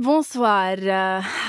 بونسوار 0.00 0.90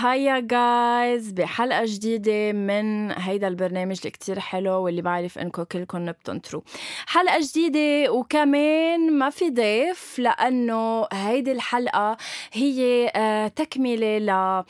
هيا 0.02 0.40
جايز 0.40 1.32
بحلقة 1.32 1.84
جديدة 1.86 2.52
من 2.52 3.12
هيدا 3.12 3.48
البرنامج 3.48 3.98
اللي 3.98 4.12
كتير 4.12 4.40
حلو 4.40 4.72
واللي 4.72 5.02
بعرف 5.02 5.38
انكم 5.40 5.64
كلكم 5.64 6.12
بتنطروا 6.12 6.62
حلقة 7.08 7.40
جديدة 7.42 8.12
وكمان 8.12 9.14
ما 9.14 9.30
في 9.30 9.50
ضيف 9.50 10.20
لأنه 10.20 11.08
هيدي 11.14 11.52
الحلقة 11.52 12.18
هي 12.54 13.12
آه، 13.16 13.48
تكملة 13.48 14.18
ل 14.18 14.64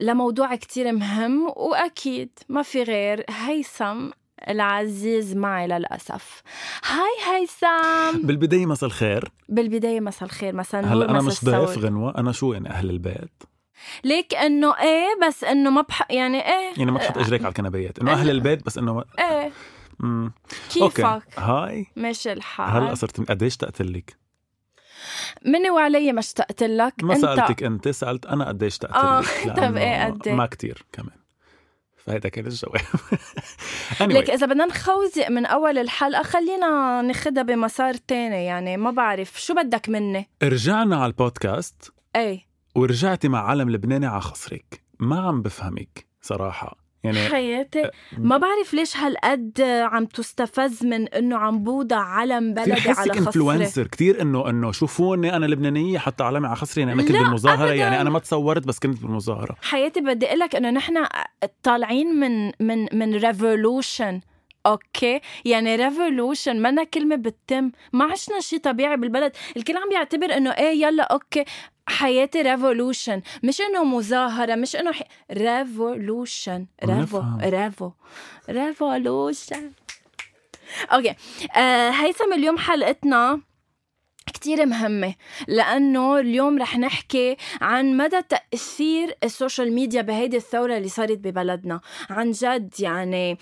لموضوع 0.00 0.54
كتير 0.54 0.92
مهم 0.92 1.46
وأكيد 1.56 2.30
ما 2.48 2.62
في 2.62 2.82
غير 2.82 3.24
هيثم 3.30 4.10
العزيز 4.48 5.36
معي 5.36 5.66
للأسف. 5.66 6.42
هاي 6.84 7.40
هيثم 7.40 8.26
بالبداية 8.26 8.66
مساء 8.66 8.86
الخير. 8.86 9.28
بالبداية 9.48 10.00
مساء 10.00 10.24
الخير 10.24 10.56
مساء 10.56 10.84
هلا 10.84 11.12
مساء 11.12 11.22
مش 11.22 11.44
ضيف. 11.44 11.78
غنوة 11.78 12.18
أنا 12.18 12.32
شو 12.32 12.52
يعني 12.52 12.70
أهل 12.70 12.90
البيت؟ 12.90 13.42
ليك 14.04 14.34
إنه 14.34 14.78
إيه 14.78 15.26
بس 15.28 15.44
إنه 15.44 15.70
ما 15.70 15.82
بح 15.82 16.10
يعني 16.10 16.46
إيه. 16.46 16.72
يعني 16.76 16.90
ما 16.90 16.98
تحط 16.98 17.18
إجريك 17.18 17.40
على 17.40 17.48
الكنبيات. 17.48 17.98
إنه 17.98 18.12
أهل 18.12 18.30
البيت 18.30 18.66
بس 18.66 18.78
إنه 18.78 19.04
إيه. 19.18 19.52
مم. 19.98 20.32
كيفك؟ 20.70 21.00
أوكي. 21.00 21.22
هاي. 21.36 21.86
ماشي 21.96 22.32
الحال. 22.32 22.70
هلا 22.70 22.94
صرت 22.94 23.30
قديش 23.30 23.52
اشتقت 23.52 23.82
لك؟ 23.82 24.16
مني 25.46 25.70
وعلي 25.70 26.12
ما 26.12 26.20
اشتقت 26.20 26.62
لك. 26.62 26.94
ما 27.02 27.14
انت 27.14 27.22
سألتك 27.22 27.62
أنت 27.62 27.88
سألت 27.88 28.26
أنا 28.26 28.48
قديش 28.48 28.72
اشتقت 28.72 28.94
آه، 28.94 29.20
لك 29.20 29.56
طب 29.56 29.74
لأنه 29.74 30.04
قد؟ 30.04 30.28
ما 30.28 30.46
كتير 30.46 30.84
كمان. 30.92 31.21
فهيدا 32.06 32.28
كان 32.28 32.46
الجواب. 32.46 32.80
Anyway. 33.92 34.02
ليك 34.02 34.30
إذا 34.30 34.46
بدنا 34.46 34.66
نخوزق 34.66 35.28
من 35.30 35.46
أول 35.46 35.78
الحلقة 35.78 36.22
خلينا 36.22 37.02
ناخدها 37.02 37.42
بمسار 37.42 37.94
تاني. 37.94 38.44
يعني 38.44 38.76
ما 38.76 38.90
بعرف 38.90 39.40
شو 39.40 39.54
بدك 39.54 39.88
مني؟ 39.88 40.28
رجعنا 40.42 40.96
على 40.96 41.06
البودكاست. 41.06 41.92
إيه. 42.16 42.46
ورجعتي 42.74 43.28
مع 43.28 43.50
علم 43.50 43.70
لبناني 43.70 44.06
على 44.06 44.20
خصرك. 44.20 44.82
ما 45.00 45.20
عم 45.20 45.42
بفهمك 45.42 46.06
صراحة. 46.22 46.81
يعني 47.04 47.18
حياتي. 47.18 47.90
ما 48.18 48.36
بعرف 48.36 48.74
ليش 48.74 48.96
هالقد 48.96 49.60
عم 49.60 50.06
تستفز 50.06 50.86
من 50.86 51.08
إنه 51.08 51.36
عم 51.36 51.62
بوضع 51.62 51.96
علم 51.96 52.54
بلدي 52.54 52.72
على 52.72 52.94
خصري. 52.94 53.18
انفلونسر 53.18 53.86
كثير 53.86 54.22
إنه 54.22 54.50
إنه 54.50 54.72
شوفوني 54.72 55.36
أنا 55.36 55.46
لبنانية 55.46 55.98
حتى 55.98 56.24
علامه 56.24 56.48
على 56.48 56.56
خصري 56.56 56.82
يعني 56.82 56.92
أنا 56.92 57.02
كنت 57.02 57.12
بالمظاهرة 57.12 57.62
أبداً. 57.64 57.74
يعني 57.74 58.00
أنا 58.00 58.10
ما 58.10 58.18
تصورت 58.18 58.66
بس 58.66 58.78
كنت 58.78 59.02
بالمظاهرة. 59.02 59.56
حياتي 59.62 60.00
بدي 60.00 60.26
أقول 60.26 60.38
لك 60.38 60.56
إنه 60.56 60.70
نحن 60.70 60.94
طالعين 61.62 62.06
من 62.20 62.52
من 62.60 62.86
من 62.92 63.14
revolution 63.14 64.20
okay. 64.66 65.20
يعني 65.44 65.76
revolution 65.76 66.62
منا 66.62 66.84
كلمة 66.84 67.16
بتتم. 67.16 67.72
ما 67.92 68.04
عشنا 68.04 68.40
شيء 68.40 68.58
طبيعي 68.58 68.96
بالبلد. 68.96 69.32
الكل 69.56 69.76
عم 69.76 69.88
بيعتبر 69.88 70.36
إنه 70.36 70.50
إيه 70.50 70.82
يلا 70.82 71.02
okay. 71.02 71.44
حياتي 71.86 72.42
revolution 72.42 73.22
مش 73.42 73.60
إنه 73.60 73.84
مظاهرة 73.84 74.54
مش 74.54 74.76
إنه 74.76 74.92
حي... 74.92 75.04
revolution 75.32 76.66
revo. 76.84 77.22
revo 77.42 77.90
revolution 78.50 79.70
okay. 80.92 81.14
آه 81.56 81.90
هيثم 81.90 82.32
اليوم 82.32 82.58
حلقتنا 82.58 83.40
كتير 84.26 84.66
مهمة. 84.66 85.14
لأنه 85.48 86.18
اليوم 86.18 86.58
رح 86.58 86.78
نحكي 86.78 87.36
عن 87.60 87.96
مدى 87.96 88.22
تأثير 88.22 89.16
ال 89.24 89.31
social 89.31 89.72
media 89.72 90.02
بهيدي 90.02 90.36
الثورة 90.36 90.76
اللي 90.76 90.88
صارت 90.88 91.18
ببلدنا. 91.18 91.80
عن 92.10 92.30
جد 92.30 92.74
يعني 92.80 93.38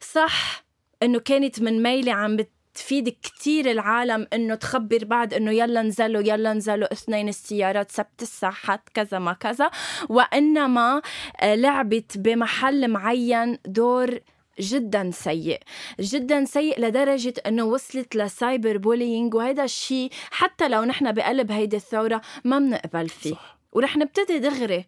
صح 0.00 0.61
إنه 1.02 1.18
كانت 1.18 1.62
من 1.62 1.82
ميلة 1.82 2.12
عم 2.12 2.36
بتفيد 2.36 3.08
كتير 3.22 3.70
العالم 3.70 4.26
إنه 4.32 4.54
تخبر 4.54 5.04
بعض 5.04 5.34
إنه 5.34 5.50
يلا 5.52 5.82
نزلوا 5.82 6.22
يلا 6.22 6.52
نزلوا 6.52 6.92
اثنين 6.92 7.28
السيارات 7.28 7.90
سبت 7.90 8.22
الساحات 8.22 8.80
كذا 8.94 9.18
ما 9.18 9.32
كذا. 9.32 9.70
وإنما 10.08 11.02
آه، 11.40 11.54
لعبت 11.54 12.18
بمحل 12.18 12.88
معين 12.88 13.58
دور 13.66 14.18
جدا 14.60 15.10
سيء. 15.10 15.60
جدا 16.00 16.44
سيء 16.44 16.80
لدرجة 16.80 17.34
إنه 17.46 17.64
وصلت 17.64 18.16
ل 18.16 18.76
cyberbullying 18.76 19.34
وهذا 19.34 19.64
الشيء 19.64 20.10
حتى 20.30 20.68
لو 20.68 20.84
نحن 20.84 21.12
بقلب 21.12 21.52
هيدي 21.52 21.76
الثورة 21.76 22.20
ما 22.44 22.58
بنقبل 22.58 23.08
فيه. 23.08 23.30
صح. 23.30 23.58
ورح 23.72 23.96
نبتدي 23.96 24.38
دغري 24.38 24.84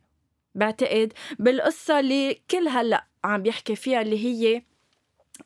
بعتقد 0.55 1.13
بالقصة 1.39 2.01
اللي 2.01 2.39
كل 2.51 2.69
هلأ 2.69 3.05
عم 3.25 3.43
بيحكي 3.43 3.77
فيها 3.77 4.01
اللي 4.03 4.25
هي 4.25 4.63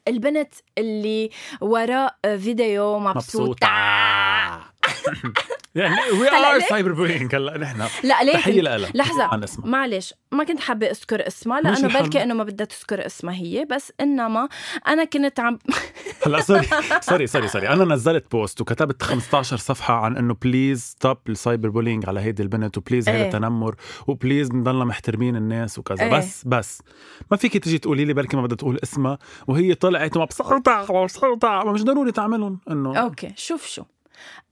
البنت 0.08 0.54
اللي 0.78 1.30
وراء 1.60 2.16
فيديو 2.22 2.98
مبسوطة, 2.98 3.66
يعني 5.74 6.10
we 6.20 6.28
are؟ 6.28 6.60
cyberbullying 6.60 7.34
هلأ 7.34 7.58
نحن. 7.58 8.06
لا 8.06 8.22
ليه؟ 8.24 8.32
تحية 8.32 8.60
لها 8.60 9.44
اسمها 9.44 9.66
معلش 9.66 10.14
ما 10.32 10.44
كنت 10.44 10.60
حابة 10.60 10.86
أذكر 10.86 11.26
اسمها 11.26 11.58
الحال. 11.58 12.02
بلكي 12.02 12.22
إنه 12.22 12.34
ما 12.34 12.44
بدها 12.44 12.66
تذكر 12.66 13.06
اسمها 13.06 13.34
هي 13.34 13.64
بس 13.64 13.92
إنما 14.00 14.48
أنا 14.88 15.04
كنت 15.04 15.40
عم 15.40 15.58
هلأ 16.26 16.40
sorry 16.40 16.66
sorry 17.00 17.26
sorry 17.26 17.48
sorry 17.48 17.68
أنا 17.68 17.84
نزلت 17.84 18.30
post 18.30 18.60
وكتبت 18.60 19.02
15 19.02 19.56
صفحة 19.56 19.94
عن 19.94 20.16
إنه 20.16 20.36
please 20.42 20.80
stop 20.82 21.18
ال 21.28 21.68
cyberbullying 21.68 22.08
على 22.08 22.20
هيدي 22.20 22.42
البنت 22.42 22.78
و 22.78 22.83
please 22.83 23.08
هيدا 23.08 23.24
إيه. 23.24 23.30
تنمر 23.30 23.74
و 24.06 24.13
please 24.13 24.52
نضلنا 24.52 24.84
محترمين 24.84 25.36
الناس 25.36 25.78
وكذا. 25.78 26.04
إيه. 26.04 26.18
بس 26.18 26.44
بس. 26.46 26.82
ما 27.30 27.36
فيك 27.36 27.56
تيجي 27.56 27.78
تقولي 27.78 28.04
لي 28.04 28.12
بركي 28.12 28.36
ما 28.36 28.42
بدها 28.42 28.56
تقول 28.56 28.78
اسمها 28.82 29.18
وهي 29.46 29.74
طلعت 29.74 30.16
ومبسوطه 30.16 30.86
مبسوطه 30.90 31.48
ما 31.64 31.72
مش 31.72 31.84
ضروري 31.84 32.12
تعملهم 32.12 32.60
إنه. 32.70 32.98
okay 32.98 33.32
شوف 33.36 33.66
شو. 33.66 33.82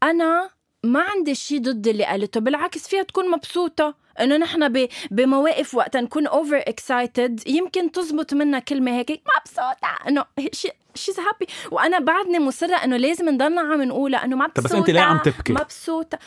أنا 0.02 0.55
ما 0.84 1.00
عندي 1.00 1.34
شيء 1.34 1.60
ضد 1.60 1.88
اللي 1.88 2.04
قالته 2.04 2.40
بالعكس 2.40 2.88
فيها 2.88 3.02
تكون 3.02 3.30
مبسوطة 3.30 3.94
إنه 4.20 4.36
نحن 4.36 4.88
بمواقف 5.10 5.74
وقت 5.74 5.96
نكون 5.96 6.26
over 6.26 6.56
excited 6.56 7.48
يمكن 7.48 7.92
تزبط 7.92 8.34
منا 8.34 8.58
كلمة 8.58 8.90
هيك 8.92 9.10
مبسوطة 9.10 10.08
إنه 10.08 10.24
she 10.52 10.68
she's 10.94 11.20
happy 11.20 11.46
وأنا 11.70 11.98
بعدني 11.98 12.38
مصرة 12.38 12.74
إنه 12.76 12.96
لازم 12.96 13.28
نضلنا 13.28 13.60
عم 13.60 13.82
نقولها 13.82 14.24
إنه 14.24 14.36
مبسوطة 14.36 14.62
طب 14.62 14.64
بس 14.64 14.72
أنت 14.72 14.90
ليه 14.90 15.00
عم 15.00 15.18
تبكي؟ 15.18 15.52
مبسوطة. 15.52 16.18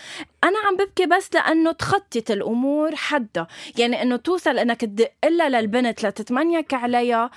أنا 0.44 0.60
عم 0.68 0.76
ببكي 0.76 1.06
بس 1.06 1.30
لأنه 1.34 1.72
تخطت 1.72 2.32
الأمور 2.32 2.96
حدها. 2.96 3.48
يعني 3.78 4.02
إنه 4.02 4.16
توصل 4.16 4.60
إنك 4.60 4.82
تدق 4.82 5.12
لها 5.26 5.50
للبنت 5.50 6.06
لتتمنيك 6.06 6.74
عليها 6.74 7.32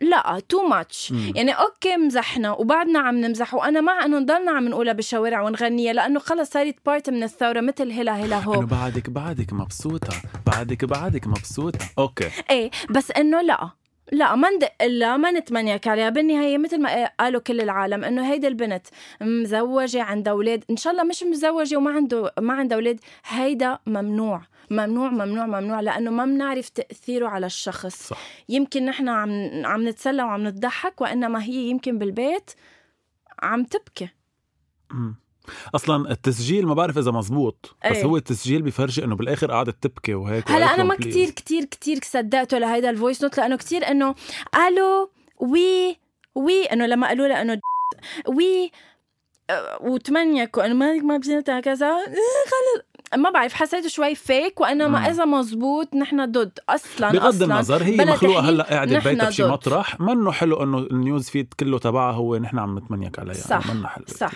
لا 0.00 0.40
too 0.48 0.62
much. 0.62 1.10
يعني 1.10 1.52
okay 1.52 1.96
مزحنا 1.96 2.52
وبعدنا 2.52 2.98
عم 2.98 3.20
نمزح 3.20 3.54
وأنا 3.54 3.80
مع 3.80 4.04
انه 4.04 4.18
نضلنا 4.18 4.50
عم 4.52 4.68
نقولها 4.68 4.92
بالشوارع 4.92 5.42
ونغنيها 5.42 5.92
لأنه 5.92 6.20
خلص 6.20 6.50
صارت 6.50 6.76
part 6.86 7.10
من 7.10 7.22
الثورة 7.22 7.60
مثل 7.60 7.92
هلا 7.92 8.12
هلا 8.12 8.36
إنه 8.36 8.44
هو 8.44 8.60
بعدك 8.60 9.10
بعدك 9.10 9.52
مبسوطة. 9.52 10.16
بعدك 10.46 10.84
بعدك 10.84 11.26
مبسوطة. 11.26 11.86
okay. 11.98 12.30
إيه 12.50 12.70
بس 12.90 13.10
إنه 13.10 13.40
لا. 13.40 13.70
لا 14.12 14.34
ما 14.34 14.50
ندق 14.50 14.72
لها 14.82 15.16
ما 15.16 15.30
نتمنيك 15.30 15.88
عليها 15.88 16.10
بالنهاية 16.10 16.58
مثل 16.58 16.80
ما 16.80 17.10
قالوا 17.20 17.40
كل 17.40 17.60
العالم 17.60 18.04
إنه 18.04 18.32
هيدي 18.32 18.48
البنت 18.48 18.86
مزوجة 19.20 20.02
عندها 20.02 20.32
أولاد. 20.32 20.64
إن 20.70 20.76
شاء 20.76 20.92
الله 20.92 21.04
مش 21.04 21.22
مزوجة 21.22 21.76
وما 21.76 21.90
عنده 21.90 22.32
ما 22.40 22.54
عندها 22.54 22.76
أولاد. 22.76 23.00
هيدا 23.26 23.78
ممنوع. 23.86 24.42
ممنوع 24.70 25.10
ممنوع 25.10 25.46
ممنوع 25.46 25.80
لأنه 25.80 26.10
ما 26.10 26.24
بنعرف 26.24 26.68
تأثيره 26.68 27.28
على 27.28 27.46
الشخص. 27.46 28.08
صح. 28.08 28.18
يمكن 28.48 28.84
نحن 28.84 29.08
عم 29.08 29.50
عم 29.66 29.88
نتسلى 29.88 30.22
وعم 30.22 30.42
نضحك 30.42 31.00
وإنما 31.00 31.42
هي 31.42 31.54
يمكن 31.54 31.98
بالبيت 31.98 32.50
عم 33.42 33.64
تبكي. 33.64 34.08
أصلا 35.74 36.10
التسجيل 36.10 36.66
ما 36.66 36.74
بعرف 36.74 36.98
إذا 36.98 37.10
مزبوط 37.10 37.76
بس 37.90 37.96
إيه. 37.96 38.04
هو 38.04 38.16
التسجيل 38.16 38.62
بيفرجي 38.62 39.04
إنه 39.04 39.16
بالآخر 39.16 39.50
قعدت 39.50 39.82
تبكي 39.82 40.14
وهيك 40.14 40.50
هلا 40.50 40.74
أنا 40.74 40.84
ما. 40.84 40.94
كتير 40.94 41.30
كتير 41.30 41.64
كتير 41.64 41.98
صدقته 42.04 42.58
لهيدا 42.58 42.90
ال 42.90 42.95
voice 42.95 43.22
note 43.22 43.38
لأنه 43.38 43.56
كتير 43.56 43.90
إنه 43.90 44.14
ألو 44.68 45.10
oui 45.38 45.96
oui 46.34 46.64
إنه 46.64 46.86
لما 46.86 47.06
قالوا 47.06 47.26
لها 47.26 47.42
انه 47.42 47.60
oui 48.28 48.70
وتمنيك 49.80 50.56
وانه 50.56 50.74
مالك 50.74 51.04
ما 51.04 51.16
بزينتها 51.16 51.60
كذا 51.60 51.92
خلص 52.50 52.86
ما 53.16 53.30
بعرف 53.30 53.54
حسيته 53.54 53.88
شوي 53.88 54.14
fake 54.14 54.60
وانه 54.60 54.86
مم. 54.86 54.92
ما 54.92 55.10
إذا 55.10 55.24
مزبوط 55.24 55.94
نحن 55.94 56.30
ضد 56.32 56.58
أصلا 56.68 57.12
بغض 57.12 57.26
أصلاً 57.26 57.54
النظر 57.54 57.82
هي 57.82 57.96
مخلوقة 57.96 58.40
هلأ 58.40 58.64
قاعدة 58.64 58.98
ببيتها 58.98 59.28
بشي. 59.28 59.44
مطرح 59.44 60.00
منه 60.00 60.32
حلو 60.32 60.62
إنه 60.62 60.78
ال 60.78 60.88
news 60.88 61.28
feed 61.28 61.54
كله 61.60 61.78
تبعها 61.78 62.14
هو 62.14 62.36
نحن 62.36 62.58
عم 62.58 62.78
نتمنيك 62.78 63.18
عليها 63.18 63.34
صح، 63.34 63.74
منه 63.74 63.88
حلو 63.88 64.04
صح 64.08 64.32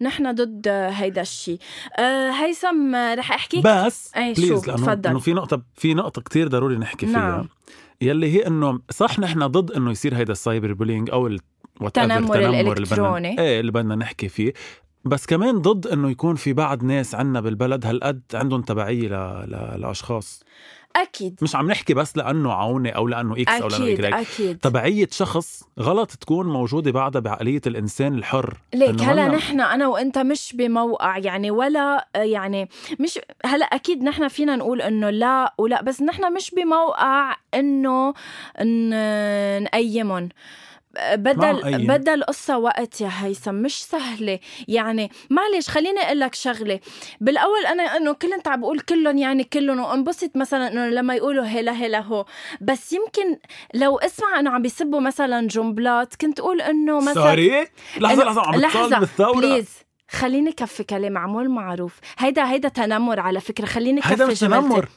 نحن 0.00 0.34
ضد 0.34 0.68
هيدا 0.68 1.20
الشيء 1.20 1.58
أه 1.98 2.30
هيثم 2.30 2.94
رح 2.94 3.32
أحكيك 3.32 3.64
بس 3.64 4.12
أي 4.16 4.34
شو، 4.34 4.42
لأنه 4.42 4.60
تفضل. 4.60 5.10
إنه 5.10 5.18
في 5.18 5.32
نقطة 5.32 5.62
في 5.74 5.94
نقطة 5.94 6.22
كتير 6.22 6.48
ضروري 6.48 6.76
نحكي 6.76 7.06
فيها 7.06 7.18
نعم. 7.18 7.48
يلي 8.00 8.32
هي 8.32 8.46
إنه 8.46 8.80
صح 8.90 9.18
نحن 9.18 9.46
ضد 9.46 9.72
إنه 9.72 9.90
يصير 9.90 10.16
هيدا 10.16 10.32
ال 10.32 10.72
cyberbullying 10.72 11.10
أو 11.10 11.26
التنمر 11.26 12.36
اللي 12.36 12.48
بدنا 12.48 12.72
الإلكتروني. 12.72 13.40
إيه 13.40 13.60
اللي 13.60 13.72
بدنا 13.72 13.94
نحكي 13.94 14.28
فيه 14.28 14.52
بس 15.04 15.26
كمان 15.26 15.58
ضد 15.58 15.86
إنه 15.86 16.10
يكون 16.10 16.34
في 16.34 16.52
بعض 16.52 16.84
ناس 16.84 17.14
عنا 17.14 17.40
بالبلد 17.40 17.86
هالقد 17.86 18.22
عندهم 18.34 18.62
تبعية 18.62 19.08
ل... 19.08 19.12
ل... 19.50 19.80
لأشخاص 19.80 20.42
أكيد. 20.96 21.38
مش 21.42 21.56
عم 21.56 21.70
نحكي 21.70 21.94
بس 21.94 22.16
لأنه 22.16 22.52
عوني 22.52 22.90
أو 22.90 23.08
لأنه 23.08 23.34
X 23.34 23.62
أو 23.62 23.68
لأنه 23.68 23.84
أكيد 23.84 24.04
أكيد. 24.04 24.58
تبعية 24.58 25.08
شخص 25.12 25.62
غلط 25.80 26.10
تكون 26.10 26.46
موجودة 26.46 26.90
بعدها 26.92 27.20
بعقلية 27.20 27.60
الإنسان 27.66 28.14
الحر؟ 28.14 28.56
ليك 28.74 29.00
هلا 29.00 29.28
نحن 29.28 29.60
أنا 29.60 29.88
وأنت 29.88 30.18
مش 30.18 30.52
بموقع 30.56 31.18
يعني 31.18 31.50
ولا 31.50 32.08
يعني 32.14 32.68
مش 33.00 33.18
هلا 33.46 33.66
أكيد 33.66 34.02
نحن 34.02 34.28
فينا 34.28 34.56
نقول 34.56 34.82
إنه 34.82 35.10
لا 35.10 35.54
ولا 35.58 35.82
بس 35.82 36.02
نحن 36.02 36.32
مش 36.32 36.50
بموقع 36.50 37.36
إنه 37.54 38.14
نقيمهم 39.60 40.28
بدل. 41.14 41.86
بدل 41.86 42.22
قصة 42.24 42.58
وقت 42.58 43.00
يا 43.00 43.10
هيثم 43.12 43.54
مش 43.54 43.84
سهلة. 43.84 44.38
يعني 44.68 45.10
معلش 45.30 45.68
خليني 45.68 46.00
أقول 46.00 46.20
لك 46.20 46.34
شغلة. 46.34 46.80
بالأول 47.20 47.66
أنا 47.66 47.82
إنه 47.96 48.12
كل 48.12 48.32
انت 48.32 48.48
عم 48.48 48.60
بقول 48.60 48.80
كلهم 48.80 49.18
يعني 49.18 49.44
كلهم 49.44 49.80
وانبسط 49.80 50.36
مثلا 50.36 50.72
إنه 50.72 50.86
لما 50.86 51.14
يقولوا 51.14 51.44
هلا 51.44 51.72
هلا 51.72 52.00
هو. 52.00 52.24
بس 52.60 52.92
يمكن 52.92 53.38
لو 53.74 53.98
اسمع 53.98 54.38
إنه 54.40 54.50
عم 54.50 54.62
بيسبوا 54.62 55.00
مثلا 55.00 55.48
جملات 55.48 56.14
كنت 56.14 56.40
أقول 56.40 56.60
إنه 56.60 57.00
مثلا 57.00 57.14
sorry 57.14 57.66
لحظة 58.00 58.22
إنه- 58.24 58.56
لحظة 58.56 58.96
عم 58.96 59.00
بتصال 59.00 59.00
بالثورة. 59.00 59.40
please 59.40 59.68
خليني 60.10 60.52
كفي 60.52 60.84
كلام 60.84 61.12
معمول 61.12 61.48
معروف. 61.48 61.92
هيدا 62.18 62.50
هيدا 62.50 62.68
تنمر 62.68 63.20
على 63.20 63.40
فكرة. 63.40 63.66
خليني 63.66 64.00
كفي 64.00 64.12
هيدا 64.12 64.26
مش. 64.26 64.40
تنمر. 64.40 64.88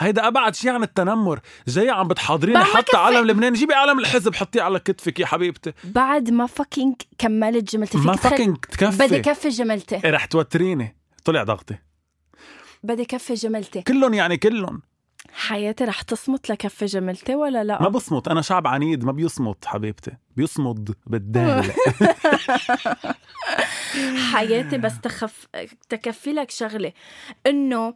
هيدا 0.00 0.26
أبعد 0.26 0.54
شيء 0.54 0.70
عن 0.70 0.82
التنمر. 0.82 1.40
جاي 1.68 1.90
عم 1.90 2.08
بتحاضريني 2.08 2.64
حتى. 2.64 2.96
علم 2.96 3.26
لبنان. 3.26 3.52
جيبي 3.52 3.74
علم 3.74 3.98
الحزب 3.98 4.34
حطيه 4.34 4.62
على 4.62 4.78
كتفك 4.78 5.20
يا 5.20 5.26
حبيبتي. 5.26 5.72
بعد 5.84 6.30
ما 6.30 6.46
fucking 6.46 6.94
كملت 7.18 7.74
جملتي. 7.74 7.98
ما 7.98 8.16
fucking 8.16 8.56
تكفي. 8.56 9.06
بدي 9.06 9.20
كفي 9.20 9.48
جملتي. 9.48 10.00
إيه 10.04 10.10
رح 10.10 10.24
توتريني. 10.24 10.96
طلع 11.24 11.42
ضغطي. 11.42 11.78
بدي 12.82 13.04
كفي 13.04 13.34
جملتي. 13.34 13.82
كلهم 13.82 14.14
يعني 14.14 14.36
كلهم. 14.36 14.82
حياتي 15.32 15.84
رح 15.84 16.02
تصمت 16.02 16.50
لكفي 16.50 16.84
جملتي 16.84 17.34
ولا 17.34 17.64
لا؟ 17.64 17.82
ما 17.82 17.88
بصمت. 17.88 18.28
أنا 18.28 18.42
شعب 18.42 18.66
عنيد 18.66 19.04
ما 19.04 19.12
بيصمت 19.12 19.64
حبيبتي. 19.64 20.12
بيصمد 20.36 20.94
بالدال. 21.06 21.72
حياتي 24.32 24.78
بس 24.78 25.00
تخف 25.00 25.46
تكفي 25.88 26.32
لك 26.32 26.50
شغلة. 26.50 26.92
إنه 27.46 27.94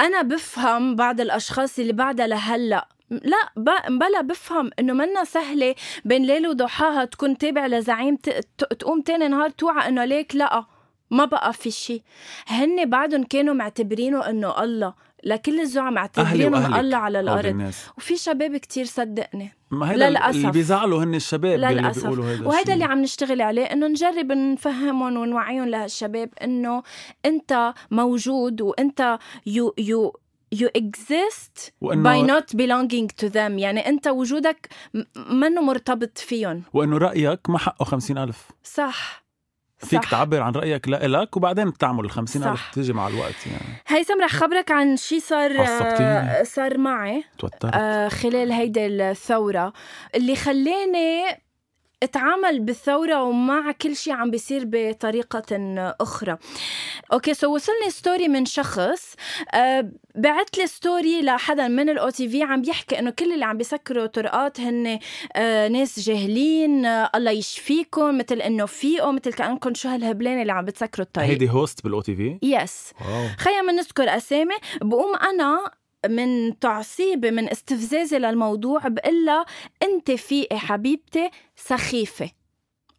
أنا 0.00 0.22
بفهم 0.22 0.96
بعض 0.96 1.20
الأشخاص 1.20 1.78
اللي 1.78 1.92
بعدها 1.92 2.26
لهلأ. 2.26 2.88
لا 3.10 3.52
بلا 3.88 4.20
بفهم 4.20 4.70
إنه 4.78 4.92
منا 4.92 5.24
سهلة 5.24 5.74
بين 6.04 6.22
ليل 6.24 6.48
وضحاها 6.48 7.04
تكون 7.04 7.38
تابع 7.38 7.66
لزعيم 7.66 8.16
تقوم 8.58 9.00
تاني 9.00 9.28
نهار 9.28 9.50
توعى 9.50 9.88
إنه 9.88 10.04
ليك 10.04 10.36
لأ 10.36 10.64
ما 11.10 11.24
بقى 11.24 11.52
في 11.52 11.70
شيء 11.70 12.02
هن 12.46 12.90
بعدهم 12.90 13.24
كانوا 13.24 13.54
معتبرينه 13.54 14.30
إنه 14.30 14.62
الله. 14.64 14.94
لكل 15.24 15.60
الزعماء 15.60 16.10
وأهلك. 16.18 16.80
الله 16.80 16.96
على 16.96 17.20
الأرض. 17.20 17.72
وفي 17.98 18.16
شباب 18.16 18.56
كتير 18.56 18.84
صدقني. 18.84 19.52
ما 19.70 19.90
هيدا 19.90 20.10
للأسف. 20.10 20.36
اللي 20.36 20.50
بيزعلوا 20.50 21.04
هن 21.04 21.14
الشباب 21.14 21.54
اللي 21.54 21.74
للأسف. 21.74 22.02
بيقولوا 22.02 22.30
هيدا 22.30 22.48
وهيدا. 22.48 22.74
اللي 22.74 22.84
عم 22.84 23.02
نشتغل 23.02 23.42
عليه 23.42 23.64
إنه 23.64 23.86
نجرب 23.86 24.32
نفهمهم 24.32 25.18
ونوعيهم 25.18 25.68
لهالشباب 25.68 26.30
إنه 26.44 26.82
أنت 27.26 27.74
موجود 27.90 28.60
وأنت 28.60 29.18
يو 29.46 29.74
يو 29.78 30.12
you 30.54 30.68
exist 30.78 31.70
by 31.82 32.18
not 32.32 32.46
belonging 32.62 33.08
to 33.22 33.28
them. 33.32 33.58
يعني 33.58 33.88
أنت 33.88 34.08
وجودك 34.08 34.68
منه 35.30 35.60
مرتبط 35.60 36.18
فيهم. 36.18 36.62
وإنه 36.72 36.98
رأيك 36.98 37.50
ما 37.50 37.58
حقه 37.58 37.84
خمسين 37.84 38.18
ألف. 38.18 38.50
صح. 38.64 39.21
فيك 39.84 40.02
صح. 40.04 40.10
تعبر 40.10 40.40
عن 40.42 40.52
رأيك 40.52 40.88
لإلك 40.88 41.36
وبعدين 41.36 41.70
بتعمل 41.70 42.04
ال 42.04 42.10
50000 42.10 42.58
صح. 42.58 42.70
تيجي 42.72 42.92
مع 42.92 43.08
الوقت 43.08 43.46
يعني 43.46 43.74
هيثم 43.86 44.22
رح 44.22 44.32
خبرك 44.32 44.70
عن 44.70 44.96
شي 44.96 45.20
صار. 45.20 45.50
آه، 45.60 46.42
صار 46.42 46.78
معي 46.78 47.24
توترت 47.38 47.74
آه، 47.74 48.08
خلال 48.08 48.52
هيدا 48.52 48.86
الثورة 48.86 49.72
اللي 50.14 50.36
خلاني 50.36 51.24
اتعامل 52.02 52.60
بالثورة 52.60 53.22
ومع 53.22 53.72
كل 53.72 53.96
شيء 53.96 54.12
عم 54.12 54.30
بيصير 54.30 54.62
بطريقة 54.66 55.42
أخرى. 56.00 56.36
okay 57.12 57.34
so 57.34 57.54
وصلني 57.54 57.90
story 57.90 58.28
من 58.28 58.44
شخص 58.44 59.14
آه 59.54 59.90
بعت 60.14 60.58
لي 60.58 60.66
story 60.66 61.22
لحدا 61.22 61.68
من 61.68 61.88
ال 61.88 62.10
OTV 62.10 62.42
عم 62.42 62.62
بيحكي 62.62 62.98
إنه 62.98 63.10
كل 63.10 63.32
اللي 63.32 63.44
عم 63.44 63.58
بيسكروا 63.58 64.06
طرقات 64.06 64.60
هن 64.60 64.98
آه 65.36 65.68
ناس 65.68 66.00
جاهلين 66.00 66.86
آه 66.86 67.10
الله 67.14 67.30
يشفيكم 67.30 68.18
مثل 68.18 68.40
إنه 68.40 68.66
فيقوا 68.66 69.12
مثل 69.12 69.32
كأنكم 69.32 69.74
شو 69.74 69.88
هالهبلان 69.88 70.40
اللي 70.42 70.52
عم 70.52 70.64
بتسكروا 70.64 71.06
الطريق. 71.06 71.28
هيدي 71.28 71.50
host 71.50 71.84
بال 71.84 72.00
OTV 72.00 72.38
yes 72.42 72.92
خلينا 73.38 73.72
نذكر 73.72 74.16
أسامي 74.16 74.54
بقوم 74.80 75.16
أنا 75.16 75.70
من 76.08 76.58
تعصيبي 76.58 77.30
من 77.30 77.48
استفزازي 77.50 78.18
للموضوع 78.18 78.88
بقول 78.88 79.44
أنت 79.82 80.10
فيقي 80.10 80.58
حبيبتي 80.58 81.30
سخيفة. 81.56 82.30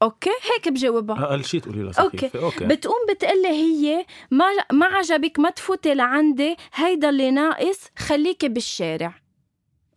okay؟ 0.01 0.29
هيك 0.29 0.69
بجاوبها. 0.69 1.23
أقل 1.23 1.45
شيء 1.45 1.59
تقولي 1.59 1.83
لها 1.83 1.93
okay. 1.99 2.17
سخيفة. 2.17 2.39
okay. 2.39 2.65
بتقوم 2.65 3.05
بتقلي 3.09 3.47
هي 3.47 4.05
ما 4.31 4.45
ما 4.71 4.85
عجبك 4.85 5.39
ما 5.39 5.49
تفوتي 5.49 5.93
لعندي 5.93 6.55
هيدا 6.73 7.09
اللي 7.09 7.31
ناقص 7.31 7.79
خليكي 7.97 8.47
بالشارع. 8.47 9.13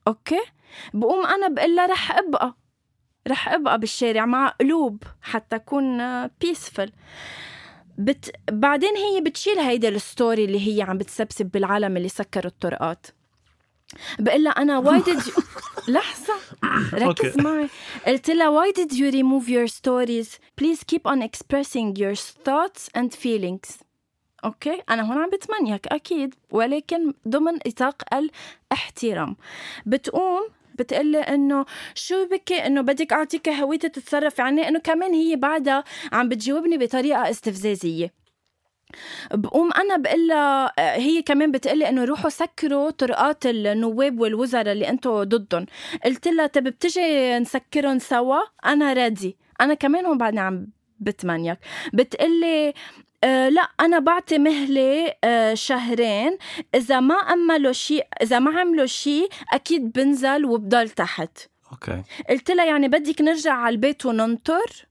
okay؟ 0.09 0.40
بقوم 0.95 1.26
أنا 1.26 1.49
بقول 1.49 1.76
لها 1.76 1.87
رح 1.87 2.19
أبقى. 2.19 2.57
رح 3.28 3.49
أبقى 3.49 3.78
بالشارع 3.81 4.26
مع 4.26 4.49
قلوب 4.49 5.02
حتى 5.23 5.57
أكون 5.57 6.26
peaceful 6.26 6.93
but... 7.99 8.31
بعدين 8.50 8.97
هي 8.97 9.21
بتشيل 9.21 9.59
هيدا 9.59 9.88
ال 9.88 9.98
story 9.98 10.45
اللي 10.45 10.76
هي 10.76 10.83
عم 10.83 10.99
بتسبسب 10.99 11.47
بالعالم 11.47 11.97
اللي 11.97 12.09
سكروا 12.09 12.47
الطرقات. 12.53 13.07
بقول 14.19 14.45
لها 14.45 14.53
أنا 14.53 14.79
why 14.78 15.00
did 15.00 15.19
لحظة 15.88 16.35
ركز. 16.95 17.38
معي. 17.38 17.69
قلت 18.07 18.31
لها 18.31 18.50
why 18.65 18.73
did 18.73 18.93
you 18.93 19.12
remove 19.12 19.49
your 19.49 19.69
stories? 19.73 20.29
Please 20.61 20.81
keep 20.93 21.07
on 21.12 21.23
expressing 21.23 21.97
your 21.97 22.15
thoughts 22.17 22.88
and 22.99 23.15
feelings. 23.15 23.83
okay؟ 24.45 24.83
أنا 24.91 25.03
هون 25.03 25.19
عم 25.19 25.31
بتمنيك 25.31 25.87
أكيد. 25.87 26.35
ولكن 26.50 27.12
ضمن 27.29 27.53
نطاق 27.67 28.03
الإحترام. 28.15 29.37
بتقوم 29.87 30.49
بتقلي 30.78 31.18
إنه 31.18 31.64
شو 31.95 32.26
بكي؟ 32.28 32.66
إنه 32.66 32.80
بدك 32.80 33.12
اعطيك 33.12 33.49
هويتي 33.49 33.88
تتصرفي 33.88 34.42
عني 34.42 34.68
إنه 34.68 34.78
كمان 34.78 35.14
هي 35.14 35.37
بعدها 35.37 35.85
عم 36.12 36.28
بتجاوبني 36.28 36.78
بطريقة 36.78 37.30
استفزازية. 37.30 38.12
بقوم 39.35 39.71
أنا 39.73 39.97
بقول 39.97 40.33
هي 40.78 41.23
كمان 41.23 41.52
بتقلي 41.52 41.88
إنه 41.88 42.04
روحوا 42.04 42.30
سكروا 42.30 42.90
طرقات 42.90 43.47
النواب 43.47 44.21
والوزراء 44.21 44.73
اللي 44.73 44.88
أنتم 44.88 45.23
ضدهم. 45.23 45.66
قلت 46.04 46.28
لها 46.28 46.47
طب 46.47 46.64
بتجي 46.64 47.38
نسكرهم 47.38 47.99
سوا؟ 47.99 48.38
أنا 48.66 48.92
رادي 48.92 49.37
أنا 49.61 49.75
كمان 49.75 50.06
هون 50.06 50.18
بعدني 50.18 50.40
عم 50.40 50.66
بتمنيك. 51.00 51.59
بتقلي 51.92 52.75
آه 53.26 53.49
لا 53.49 53.62
أنا 53.80 53.99
بعطي 53.99 54.38
مهلة 54.38 55.14
آه 55.25 55.54
شهرين. 55.54 56.38
إذا 56.75 57.00
ما 57.00 57.14
عملوا 57.14 57.73
شيء 57.73 58.06
إذا 58.23 58.38
ما 58.38 58.61
عملوا 58.61 58.87
شيء 58.87 59.28
أكيد 59.52 59.92
بنزل 59.92 60.45
وبضل 60.45 60.88
تحت. 60.88 61.38
أوكي. 61.73 62.02
قلت 62.30 62.50
لها 62.50 62.64
يعني 62.64 62.88
بدك 62.88 63.21
نرجع 63.21 63.52
على 63.52 63.73
البيت 63.73 64.06
وننطر؟ 64.06 64.87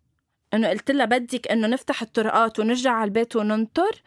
إنه 0.54 0.70
قلت 0.70 0.92
لها 0.92 1.06
بدك 1.06 1.52
إنه 1.52 1.68
نفتح 1.68 2.02
الطرقات 2.02 2.60
ونرجع 2.60 2.92
على 2.92 3.08
البيت 3.08 3.36
وننطر. 3.36 4.02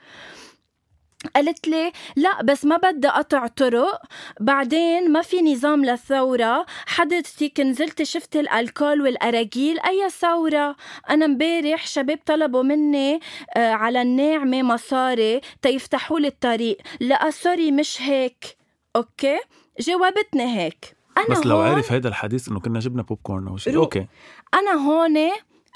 قالت 1.36 1.68
لي 1.68 1.92
لا 2.16 2.42
بس 2.42 2.64
ما 2.64 2.76
بدي 2.76 3.08
قطع 3.08 3.46
طرق. 3.46 4.00
بعدين 4.40 5.12
ما 5.12 5.22
في 5.22 5.42
نظام 5.42 5.84
للثورة. 5.84 6.66
حضرتك 6.86 7.60
نزلت 7.60 8.02
شفت 8.02 8.36
الألكول 8.36 9.00
والأراجيل. 9.02 9.80
أي 9.80 10.10
ثورة؟ 10.10 10.76
أنا 11.10 11.26
مبارح 11.26 11.86
شباب 11.86 12.18
طلبوا 12.26 12.62
مني 12.62 13.20
آه 13.56 13.70
على 13.70 14.02
الناعمة 14.02 14.62
مصاري 14.62 15.40
تيفتحوا 15.62 16.20
لي 16.20 16.28
الطريق. 16.28 16.78
لا 17.00 17.30
سوري 17.30 17.72
مش 17.72 18.02
هيك. 18.02 18.56
okay؟ 18.96 19.38
جاوبتني 19.80 20.58
هيك. 20.58 20.96
أنا 21.18 21.26
بس 21.28 21.46
لو 21.46 21.58
عرف 21.58 21.92
هيدا 21.92 22.08
الحديث 22.08 22.48
إنه 22.48 22.60
كنا 22.60 22.78
جبنا 22.78 23.02
بوب 23.02 23.18
كورن 23.22 23.48
أو 23.48 23.56
شيء. 23.56 23.76
أوكي. 23.76 24.06
أنا 24.54 24.72
هون 24.72 25.30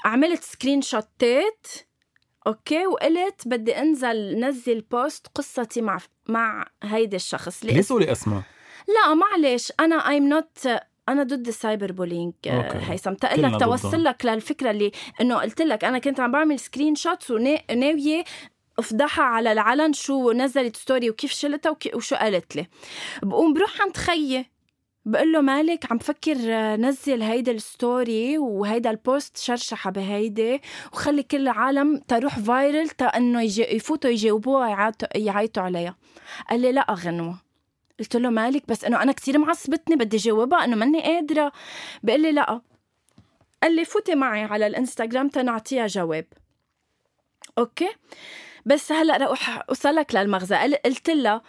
عملت 0.05 0.43
screenshot 0.43 0.81
ات 0.81 1.67
okay 2.47 2.87
وقلت 2.87 3.47
بدي 3.47 3.77
أنزل 3.77 4.39
نزل 4.39 4.81
post 4.81 5.27
قصتي 5.35 5.81
مع 5.81 5.97
مع 6.29 6.65
هيدا 6.83 7.15
الشخص 7.15 7.65
ليه 7.65 7.81
تقولي 7.81 8.11
اسماء؟ 8.11 8.41
لا 8.87 9.13
معلش 9.13 9.73
أنا 9.79 10.09
I'm 10.09 10.29
not 10.29 10.67
أنا 11.09 11.23
ضد 11.23 11.47
ال 11.47 11.54
cyber 11.54 11.91
bullying. 11.91 12.33
هيثم 12.73 13.13
تقول 13.13 13.41
لك. 13.43 13.59
توصل 13.59 14.03
لك 14.03 14.25
للفكرة 14.25 14.71
اللي 14.71 14.91
إنه 15.21 15.35
قلت 15.35 15.61
لك 15.61 15.83
أنا 15.83 15.99
كنت 15.99 16.19
عم 16.19 16.31
بعمل 16.31 16.59
screenshots 16.59 17.31
وناويه 17.31 18.23
أفضحها 18.79 19.25
على 19.25 19.51
العلن 19.51 19.93
شو 19.93 20.31
نزلت 20.31 20.77
story 20.77 21.09
وكيف 21.09 21.31
شلتها 21.31 21.69
وكي- 21.69 21.95
وشو 21.95 22.15
قالت 22.15 22.55
لي 22.55 22.67
بقوم 23.23 23.53
بروح 23.53 23.81
عند 23.81 23.97
خيي 23.97 24.45
بقول 25.05 25.31
له 25.31 25.41
مالك 25.41 25.91
عم 25.91 25.97
فكر 25.97 26.35
آه، 26.53 26.75
نزل 26.75 27.21
هيدا 27.21 27.51
ال 27.51 27.65
story 27.65 28.37
وهيدا 28.37 28.89
ال 28.89 28.99
post 28.99 29.37
شرشحة 29.37 29.91
بهيدي 29.91 30.61
وخلي 30.93 31.23
كل 31.23 31.37
العالم 31.41 31.97
تروح 31.97 32.39
viral 32.39 32.89
تا 32.89 33.05
إنه 33.05 33.41
يفوتوا 33.59 34.09
يجاوبوها 34.09 34.91
يعيطوا- 35.15 35.59
عليها. 35.61 35.95
قال 36.49 36.59
لي 36.61 36.71
لا 36.71 36.85
غنوه 36.91 37.37
قلت 37.99 38.15
له 38.15 38.29
مالك 38.29 38.63
بس 38.67 38.83
إنه 38.85 39.03
أنا 39.03 39.11
كتير 39.11 39.37
معصبتني 39.37 39.95
بدي 39.95 40.17
جاوبها 40.17 40.65
إنه 40.65 40.75
ماني 40.75 41.01
قادرة. 41.03 41.51
بقول 42.03 42.21
لي 42.21 42.31
لا. 42.31 42.61
قال 43.63 43.75
لي 43.75 43.85
فوتي 43.85 44.15
معي 44.15 44.43
على 44.43 44.67
الإنستغرام 44.67 45.29
تنعطيها 45.29 45.87
جواب. 45.87 46.25
okay؟ 47.57 47.89
بس 48.65 48.91
هلأ 48.91 49.31
رح 49.31 49.63
أوصلك 49.69 50.15
للمغزى. 50.15 50.55
قل- 50.55 50.75
قلت 50.75 51.09
لها 51.09 51.41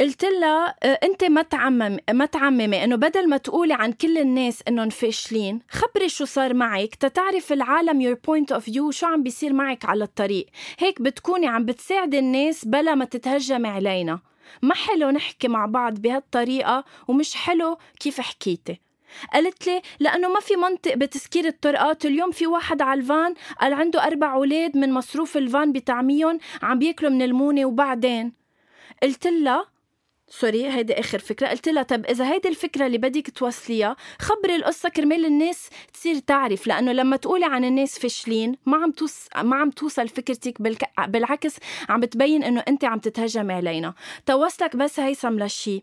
قلت 0.00 0.24
لها 0.24 0.74
آه، 0.82 0.98
أنت 1.02 1.24
ما 1.24 1.42
تعمم 1.42 1.98
ما 2.10 2.26
تعممي 2.26 2.84
إنه 2.84 2.96
بدل 2.96 3.28
ما 3.28 3.36
تقولي 3.36 3.74
عن 3.74 3.92
كل 3.92 4.18
الناس 4.18 4.62
إنهم 4.68 4.88
فاشلين 4.88 5.60
خبري 5.70 6.08
شو 6.08 6.24
صار 6.24 6.54
معك 6.54 6.94
تتعرف 6.94 7.52
العالم 7.52 8.00
your 8.00 8.14
point 8.14 8.52
of 8.52 8.64
view 8.64 8.90
شو 8.90 9.06
عم 9.06 9.22
بيصير 9.22 9.52
معك 9.52 9.84
على 9.84 10.04
الطريق. 10.04 10.46
هيك 10.78 11.02
بتكوني 11.02 11.46
عم 11.46 11.64
بتساعدي 11.64 12.18
الناس 12.18 12.64
بلا 12.64 12.94
ما 12.94 13.04
تتهجمي 13.04 13.68
علينا. 13.68 14.20
ما 14.62 14.74
حلو 14.74 15.10
نحكي 15.10 15.48
مع 15.48 15.66
بعض 15.66 15.94
بهالطريقة 15.94 16.84
ومش 17.08 17.34
حلو 17.34 17.78
كيف 18.00 18.20
حكيتي. 18.20 18.80
قالت 19.32 19.66
لي 19.66 19.82
لأنه 20.00 20.28
ما 20.28 20.40
في 20.40 20.56
منطق 20.56 20.94
بتسكير 20.94 21.46
الطرقات 21.46 22.06
اليوم 22.06 22.30
في 22.30 22.46
واحد 22.46 22.82
على 22.82 23.00
الفان 23.00 23.34
قال 23.60 23.72
عنده 23.72 24.06
أربع 24.06 24.34
أولاد 24.34 24.76
من 24.76 24.92
مصروف 24.92 25.36
الفان 25.36 25.72
بتعميهم 25.72 26.38
عم 26.62 26.78
بياكلوا 26.78 27.10
من 27.10 27.22
المونة 27.22 27.64
وبعدين. 27.64 28.32
قلت 29.02 29.26
لها 29.26 29.71
سوري 30.32 30.70
هيدي 30.70 31.00
آخر 31.00 31.18
فكرة. 31.18 31.48
قلت 31.48 31.68
لها 31.68 31.82
طب 31.82 32.06
إذا 32.06 32.32
هيدي 32.32 32.48
الفكرة 32.48 32.86
اللي 32.86 32.98
بدك 32.98 33.30
توصليها 33.30 33.96
خبري 34.18 34.56
القصة 34.56 34.88
كرمال 34.88 35.26
الناس 35.26 35.68
تصير 35.92 36.18
تعرف 36.18 36.66
لأنه 36.66 36.92
لما 36.92 37.16
تقولي 37.16 37.44
عن 37.44 37.64
الناس 37.64 37.98
فاشلين 37.98 38.56
ما 38.66 38.76
عم 38.76 38.90
توص... 38.90 39.28
ما 39.36 39.56
عم 39.56 39.70
توصل 39.70 40.08
فكرتك 40.08 40.62
بالك... 40.62 40.84
بالعكس 41.08 41.56
عم 41.88 42.00
بتبين 42.00 42.44
إنه 42.44 42.64
أنت 42.68 42.84
عم 42.84 42.98
تتهجمي 42.98 43.52
علينا. 43.52 43.94
توصلك 44.26 44.76
بس 44.76 45.00
هيثم 45.00 45.38
للشي. 45.38 45.82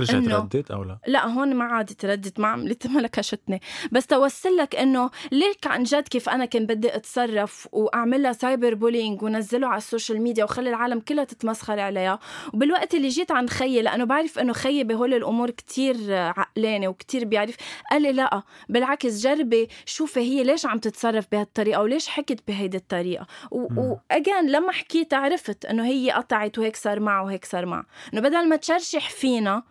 رجعت 0.00 0.28
ردت 0.28 0.70
أو 0.70 0.84
لا؟ 0.84 0.98
لا 1.06 1.26
هون 1.26 1.54
ما 1.54 1.64
عادي 1.64 1.94
تردد 1.94 2.40
ما 2.40 2.48
عملت 2.48 2.86
ما 2.86 3.00
لكشتني 3.00 3.60
بس 3.92 4.06
توصل 4.06 4.56
لك 4.56 4.76
إنه 4.76 5.10
ليك 5.32 5.66
عن 5.66 5.82
جد 5.82 6.08
كيف 6.08 6.28
أنا 6.28 6.44
كنت 6.44 6.68
بدي 6.72 6.96
أتصرف 6.96 7.68
واعملها 7.72 8.32
cyber 8.32 8.74
bullying 8.74 9.22
ونزله 9.22 9.66
على 9.66 9.78
ال 9.78 9.84
social 9.84 10.22
media 10.22 10.44
وخلي 10.44 10.70
العالم 10.70 11.00
كلها 11.00 11.24
تتمسخر 11.24 11.80
عليها 11.80 12.18
وبالوقت 12.54 12.94
اللي 12.94 13.08
جيت 13.08 13.30
عند 13.30 13.50
خيي 13.50 13.82
لأنه 13.82 14.04
بعرف 14.04 14.38
إنه 14.38 14.52
خيي 14.52 14.84
بهول 14.84 15.14
الأمور 15.14 15.50
كتير 15.50 15.96
عقلاني 16.14 16.88
وكتير 16.88 17.24
بيعرف 17.24 17.56
قال 17.90 18.02
لي 18.02 18.12
لا 18.12 18.42
بالعكس 18.68 19.20
جربي 19.20 19.68
شوفي 19.86 20.20
هي 20.20 20.42
ليش 20.42 20.66
عم 20.66 20.78
تتصرف 20.78 21.26
بهالطريقة 21.32 21.82
وليش 21.82 22.08
حكت 22.08 22.40
بهيدي 22.48 22.76
الطريقة. 22.76 23.26
و 23.50 23.67
again 23.67 24.50
لما 24.50 24.72
حكيت 24.72 25.14
عرفت 25.14 25.64
إنه 25.64 25.86
هي 25.86 26.10
قطعت 26.10 26.58
وهيك 26.58 26.76
صار 26.76 27.00
معه 27.00 27.24
وهيك 27.24 27.44
صار 27.44 27.66
معه 27.66 27.84
إنه 28.14 28.20
بدل 28.20 28.48
ما 28.48 28.56
تشرشح 28.56 29.10
فينا 29.10 29.62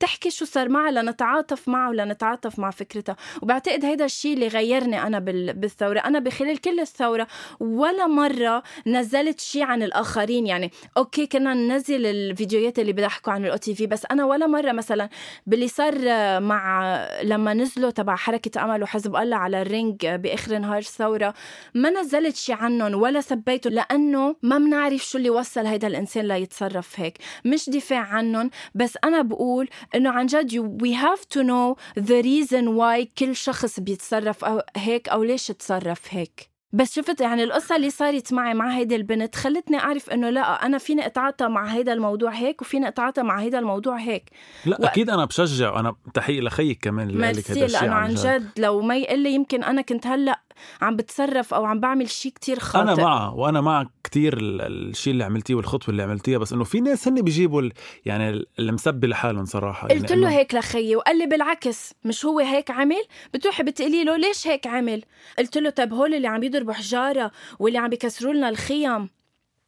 تحكي 0.00 0.30
شو 0.30 0.44
صار 0.44 0.68
معها 0.68 0.90
لنتعاطف 0.90 1.68
معه 1.68 1.88
ولنتعاطف 1.90 2.58
مع 2.58 2.70
فكرتها 2.70 3.16
وبعتقد 3.42 3.84
هيدا 3.84 4.04
الشيء 4.04 4.34
اللي 4.34 4.48
غيرني 4.48 5.02
أنا 5.02 5.18
بال- 5.18 5.52
بالثورة. 5.52 5.98
أنا 5.98 6.18
بخلال 6.18 6.60
كل 6.60 6.80
الثورة 6.80 7.26
ولا 7.60 8.06
مرة 8.06 8.62
نزلت 8.86 9.40
شيء 9.40 9.62
عن 9.62 9.82
الآخرين. 9.82 10.46
يعني 10.46 10.70
okay 10.96 11.26
كنا 11.26 11.54
ننزل 11.54 12.06
الفيديوهات 12.06 12.78
اللي 12.78 12.92
بيضحكوا 12.92 13.32
عن 13.32 13.44
ال 13.44 13.56
OTV 13.56 13.86
بس 13.86 14.06
أنا 14.10 14.24
ولا 14.24 14.46
مرة 14.46 14.72
مثلا 14.72 15.08
باللي 15.46 15.68
صار 15.68 15.94
مع 16.40 16.96
لما 17.22 17.54
نزلوا 17.54 17.90
تبع 17.90 18.16
حركة 18.16 18.64
أمل 18.64 18.82
وحزب 18.82 19.16
الله 19.16 19.36
على 19.36 19.62
الرينج 19.62 20.06
بآخر 20.06 20.58
نهار 20.58 20.78
الثورة 20.78 21.34
ما 21.74 21.90
نزلت 21.90 22.36
شيء 22.36 22.54
عنهم 22.54 22.94
ولا 22.94 23.20
سبيته 23.20 23.70
لأنه 23.70 24.36
ما 24.42 24.58
بنعرف 24.58 25.00
شو 25.04 25.18
اللي 25.18 25.30
وصل 25.30 25.66
هيدا 25.66 25.86
الإنسان 25.88 26.28
ليتصرف 26.28 27.00
هيك. 27.00 27.18
مش 27.44 27.70
دفاع 27.70 28.00
عنهم 28.00 28.50
بس 28.74 28.98
أنا 29.04 29.22
بقول 29.22 29.68
إنه 29.94 30.10
عن 30.10 30.26
جد 30.26 30.78
we 30.82 30.94
have 30.96 31.20
to 31.38 31.42
know 31.42 31.76
the 32.02 32.22
reason 32.24 32.64
why 32.78 33.08
كل 33.18 33.36
شخص 33.36 33.80
بيتصرف 33.80 34.44
أو 34.44 34.62
هيك 34.76 35.08
أو 35.08 35.22
ليش 35.22 35.46
تصرف 35.46 36.00
هيك. 36.10 36.56
بس 36.72 36.94
شفت 36.94 37.20
يعني 37.20 37.44
القصة 37.44 37.76
اللي 37.76 37.90
صارت 37.90 38.32
معي 38.32 38.54
مع 38.54 38.70
هيدي 38.76 38.96
البنت 38.96 39.34
خلتني 39.34 39.78
أعرف 39.78 40.10
إنه 40.10 40.30
لا 40.30 40.66
أنا 40.66 40.78
فيني 40.78 41.06
أتعاطى 41.06 41.48
مع 41.48 41.66
هيدا 41.66 41.92
الموضوع 41.92 42.30
هيك 42.30 42.62
وفيني 42.62 42.88
أتعاطى 42.88 43.22
مع 43.22 43.40
هيدا 43.40 43.58
الموضوع 43.58 43.96
هيك. 43.96 44.30
لا 44.66 44.76
و- 44.80 44.84
أكيد 44.84 45.10
أنا 45.10 45.24
بشجع 45.24 45.72
وأنا 45.74 45.94
تحية 46.14 46.40
لخيك 46.40 46.78
كمان 46.84 47.08
اللي 47.10 47.26
قال 47.26 47.36
لك 47.36 47.44
ميرسي 47.50 47.64
الشيء 47.64 47.80
لأنه 47.80 47.94
عن 47.94 48.14
جد. 48.14 48.48
لو 48.58 48.80
ما 48.80 48.96
يقول 48.96 49.18
لي 49.18 49.30
يمكن 49.34 49.64
أنا 49.64 49.82
كنت 49.82 50.06
هلأ 50.06 50.40
عم 50.80 50.96
بتصرف 50.96 51.54
أو 51.54 51.64
عم 51.64 51.80
بعمل 51.80 52.10
شيء 52.10 52.32
كتير 52.32 52.58
خاطئ. 52.58 52.82
أنا 52.92 52.94
معها 52.94 53.28
وأنا 53.30 53.60
معك 53.60 53.88
كتير 54.04 54.38
ال- 54.38 54.60
الشيء 54.90 55.12
اللي 55.12 55.24
عملتيه 55.24 55.54
والخطوة 55.54 55.88
اللي 55.88 56.02
عملتيها 56.02 56.38
بس 56.38 56.52
إنه 56.52 56.64
في 56.64 56.80
ناس 56.80 57.08
هن 57.08 57.22
بيجيبوا 57.22 57.62
ال- 57.62 57.72
يعني 58.06 58.46
المسبي 58.58 59.06
لحالهم 59.06 59.44
صراحة. 59.44 59.88
قلت 59.88 60.10
يعني 60.10 60.22
له 60.22 60.28
إنه- 60.28 60.32
هيك 60.32 60.54
لخيي 60.54 60.96
وقال 60.96 61.18
لي 61.18 61.26
بالعكس 61.26 61.94
مش 62.04 62.24
هو 62.24 62.38
هيك 62.40 62.70
عمل؟ 62.70 63.02
بتروحي 63.34 63.62
بتقولي 63.62 64.04
له 64.04 64.16
ليش 64.16 64.46
هيك 64.46 64.66
عمل؟ 64.66 65.02
قلت 65.38 65.58
له 65.58 65.70
طب 65.70 65.92
هول 65.92 66.14
اللي 66.14 66.28
عم 66.28 66.42
يضربوا 66.42 66.72
حجارة 66.72 67.30
واللي 67.58 67.78
عم 67.78 67.88
بيكسروا 67.88 68.32
لنا 68.34 68.48
الخيم 68.48 69.08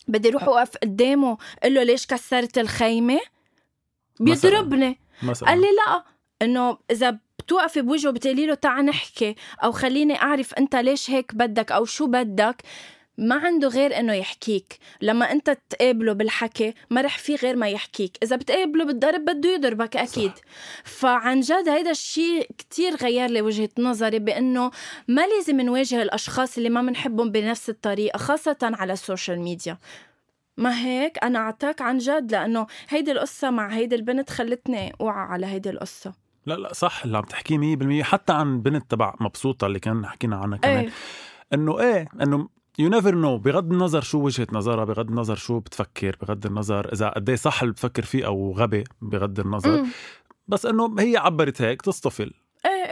بدي 0.09 0.29
أروح 0.29 0.43
أوقف 0.45 0.77
قدامه. 0.77 1.39
قل 1.63 1.75
له 1.75 1.83
ليش 1.83 2.07
كسرت 2.07 2.59
الخيمة. 2.59 3.21
بيضربني. 4.21 4.99
مثلا. 5.23 5.49
قال 5.49 5.61
لي 5.61 5.67
لا 5.67 6.05
إنه 6.43 6.79
إذا 6.91 7.19
بتوقفي 7.49 7.83
بوجهه 7.83 8.11
بتقولي 8.11 8.47
له 8.47 8.55
تعال 8.55 8.85
نحكي 8.85 9.35
أو 9.65 9.73
خليني 9.73 10.23
أعرف 10.23 10.55
أنت 10.55 10.77
ليش 10.77 11.11
هيك 11.11 11.35
بدك 11.35 11.73
أو 11.73 11.85
شو 11.85 12.07
بدك. 12.07 12.63
ما 13.19 13.35
عنده 13.35 13.69
غير 13.69 13.99
إنه 13.99 14.13
يحكيك. 14.13 14.79
لما 15.03 15.33
أنت 15.33 15.59
تقابله 15.71 16.13
بالحكي 16.13 16.75
ما 16.91 17.01
رح 17.01 17.19
في 17.19 17.35
غير 17.35 17.57
ما 17.57 17.69
يحكيك. 17.69 18.17
إذا 18.23 18.37
بتقابله 18.37 18.85
بالضرب 18.85 19.25
بده 19.25 19.51
يضربك 19.51 19.97
أكيد. 19.97 20.31
صح. 20.31 20.43
فعن 20.85 21.41
جد 21.41 21.69
هيدا 21.69 21.91
الشيء 21.91 22.51
كتير 22.59 22.97
غير 22.97 23.31
لي 23.31 23.43
وجهة 23.43 23.71
نظري 23.79 24.19
بأنه 24.19 24.71
ما 25.09 25.27
لازم 25.27 25.61
نواجه 25.61 26.03
الأشخاص 26.03 26.57
اللي 26.57 26.71
ما 26.71 26.83
بنحبهم 26.83 27.31
بنفس 27.31 27.71
الطريقة 27.71 28.19
خاصة 28.19 28.59
على 28.63 28.93
ال 28.93 29.00
social 29.00 29.41
media. 29.41 29.79
ما 30.57 30.85
هيك؟ 30.85 31.25
أنا 31.25 31.39
أعطاك 31.39 31.83
عن 31.83 31.99
جد 31.99 32.33
لأنه 32.33 32.67
هيدي 32.89 33.13
القصة 33.13 33.51
مع 33.51 33.69
هيدي 33.69 33.95
البنت 33.95 34.31
خلتني 34.31 34.93
أوعى 35.01 35.27
على 35.27 35.47
هيدي 35.47 35.71
القصة. 35.71 36.28
لا 36.49 36.55
لا 36.55 36.73
صح 36.73 37.05
اللي 37.05 37.19
عم 37.19 37.25
تحكيه 37.25 37.77
100% 37.77 38.03
حتى 38.03 38.33
عن 38.33 38.63
بنت 38.63 38.91
تبع 38.91 39.15
مبسوطة 39.21 39.67
اللي 39.67 39.79
كان 39.81 40.07
حكينا 40.07 40.37
عنها 40.37 40.59
كمان. 40.59 40.79
إيه. 40.79 40.91
إنه 41.55 41.81
إيه 41.81 42.09
إنه 42.23 42.49
you 42.79 42.89
never 42.89 43.15
know 43.15 43.39
بغض 43.39 43.73
النظر 43.73 44.01
شو 44.01 44.19
وجهة 44.19 44.47
نظرها 44.53 44.85
بغض 44.85 45.09
النظر 45.09 45.37
شو 45.37 45.59
بتفكر 45.61 46.17
بغض 46.23 46.47
النظر 46.47 46.93
إذا 46.93 47.09
قد 47.09 47.29
إيه 47.29 47.37
صح 47.37 47.63
اللي 47.63 47.73
بتفكر 47.73 48.03
فيه 48.03 48.27
أو 48.27 48.53
غبي 48.53 48.85
بغض 49.03 49.41
النظر. 49.41 49.83
مم. 49.83 49.87
بس 50.49 50.67
إنه 50.67 50.95
هي 50.99 51.17
عبرت 51.17 51.63
هيك 51.63 51.83
تصطفل 51.83 52.35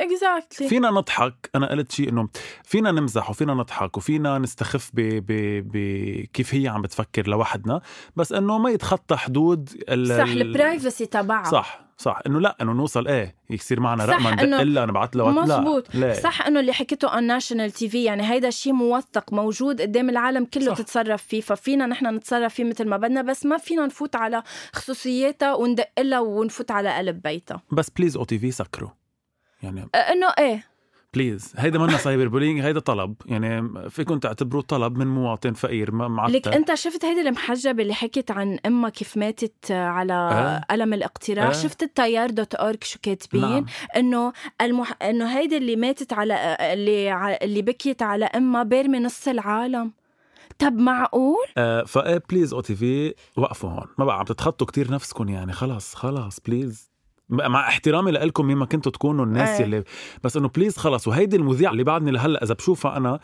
exactly 0.02 0.68
فينا 0.68 0.90
نضحك. 0.90 1.50
أنا 1.54 1.70
قلت 1.70 1.92
شيء 1.92 2.08
إنه 2.08 2.28
فينا 2.64 2.90
نمزح 2.90 3.30
وفينا 3.30 3.54
نضحك 3.54 3.96
وفينا 3.96 4.38
نستخف 4.38 4.90
ب... 4.94 5.00
ب... 5.00 5.32
بكيف 5.72 6.54
هي 6.54 6.68
عم 6.68 6.82
بتفكر 6.82 7.28
لوحدنا. 7.28 7.80
بس 8.16 8.32
إنه 8.32 8.58
ما 8.58 8.70
يتخطى 8.70 9.16
حدود 9.16 9.70
ال... 9.88 10.08
صح 10.08 10.32
ال 10.32 10.41
privacy 10.41 11.06
تبعها. 11.06 11.50
صح 11.50 11.86
صح. 11.98 12.20
إنه 12.26 12.40
لا 12.40 12.56
إنه 12.60 12.72
نوصل 12.72 13.08
إيه 13.08 13.36
يصير 13.50 13.80
معنا 13.80 14.04
رقم 14.04 14.28
ندق 14.28 14.62
لها 14.62 14.86
نبعث 14.86 15.16
لها 15.16 15.30
مزبوط 15.30 15.94
لا. 15.94 16.00
لا. 16.06 16.14
صح 16.14 16.46
إنه 16.46 16.60
اللي 16.60 16.72
حكيته 16.72 17.08
on 17.08 17.18
national 17.18 17.70
TV 17.70 18.04
يعني 18.04 18.30
هيدا 18.30 18.48
الشيء 18.48 18.72
موثق 18.72 19.32
موجود 19.32 19.80
قدام 19.80 20.10
العالم 20.10 20.44
كله 20.44 20.74
صح. 20.74 20.78
تتصرف 20.78 21.22
فيه. 21.22 21.40
ففينا 21.40 21.86
نحن 21.86 22.14
نتصرف 22.14 22.54
فيه 22.54 22.64
مثل 22.64 22.88
ما 22.88 22.96
بدنا 22.96 23.22
بس 23.22 23.46
ما 23.46 23.56
فينا 23.56 23.86
نفوت 23.86 24.16
على 24.16 24.42
خصوصياتها 24.72 25.54
وندق 25.54 25.88
لها 25.98 26.20
ونفوت 26.20 26.70
على 26.70 26.96
قلب 26.96 27.22
بيتها. 27.22 27.62
بس 27.72 27.90
please 27.90 28.16
OTV 28.16 28.50
سكروا. 28.50 28.90
يعني 29.62 29.88
أه، 29.94 29.98
إنه 29.98 30.26
إيه. 30.38 30.76
please 31.14 31.52
هيدا 31.56 31.78
منا 31.78 31.96
cyber 31.96 32.28
bullying 32.28 32.60
هيدا 32.60 32.80
طلب. 32.80 33.14
يعني 33.26 33.70
فيكم 33.90 34.18
تعتبروه 34.18 34.62
طلب 34.62 34.98
من 34.98 35.06
مواطن 35.06 35.52
فقير 35.52 35.92
ما 35.92 36.04
لك 36.04 36.10
معتر 36.10 36.56
أنت 36.56 36.74
شفت 36.74 37.04
هيدي 37.04 37.28
المحجبه 37.28 37.82
اللي 37.82 37.94
حكت 37.94 38.30
عن 38.30 38.58
امها 38.66 38.90
كيف 38.90 39.16
ماتت 39.16 39.70
على 39.70 40.12
آه. 40.12 40.74
قلم 40.74 40.94
الاقتراع 40.94 41.46
آه. 41.46 41.52
شفت 41.52 41.82
التيار 41.82 42.30
dot 42.30 42.54
org 42.54 42.84
شو 42.84 42.98
كاتبين؟ 43.02 43.40
نعم. 43.40 43.66
إنه 43.96 44.32
المح... 44.60 45.02
إنه 45.02 45.38
هيدي 45.38 45.56
اللي 45.56 45.76
ماتت 45.76 46.12
على 46.12 46.56
اللي 46.60 47.36
اللي 47.42 47.62
بكيت 47.62 48.02
على 48.02 48.24
امها 48.24 48.62
بارمه 48.62 48.98
نص 48.98 49.28
العالم. 49.28 49.92
طب 50.58 50.72
معقول؟ 50.72 51.46
آه 51.56 51.82
فإيه 51.82 52.22
please 52.30 52.54
OTV 52.54 53.14
وقفوا 53.36 53.70
هون. 53.70 53.86
ما 53.98 54.04
بقى 54.04 54.18
عم 54.18 54.24
تتخطوا 54.24 54.66
كتير 54.66 54.92
نفسكم 54.92 55.28
يعني. 55.28 55.52
خلص 55.52 55.94
خلص 55.94 56.40
please 56.40 56.90
مع 57.28 57.68
احترامي 57.68 58.10
لكم 58.10 58.46
مين 58.46 58.56
ما 58.56 58.66
كنتوا 58.66 58.92
تكونوا 58.92 59.24
الناس 59.24 59.48
إيه. 59.48 59.64
اللي 59.64 59.84
بس 60.24 60.36
إنه 60.36 60.48
please 60.48 60.76
خلص 60.76 61.08
وهيدي 61.08 61.36
المذيعة 61.36 61.72
اللي 61.72 61.84
بعدني 61.84 62.10
لهلأ 62.10 62.44
إذا 62.44 62.54
بشوفها 62.54 62.96
أنا 62.96 63.20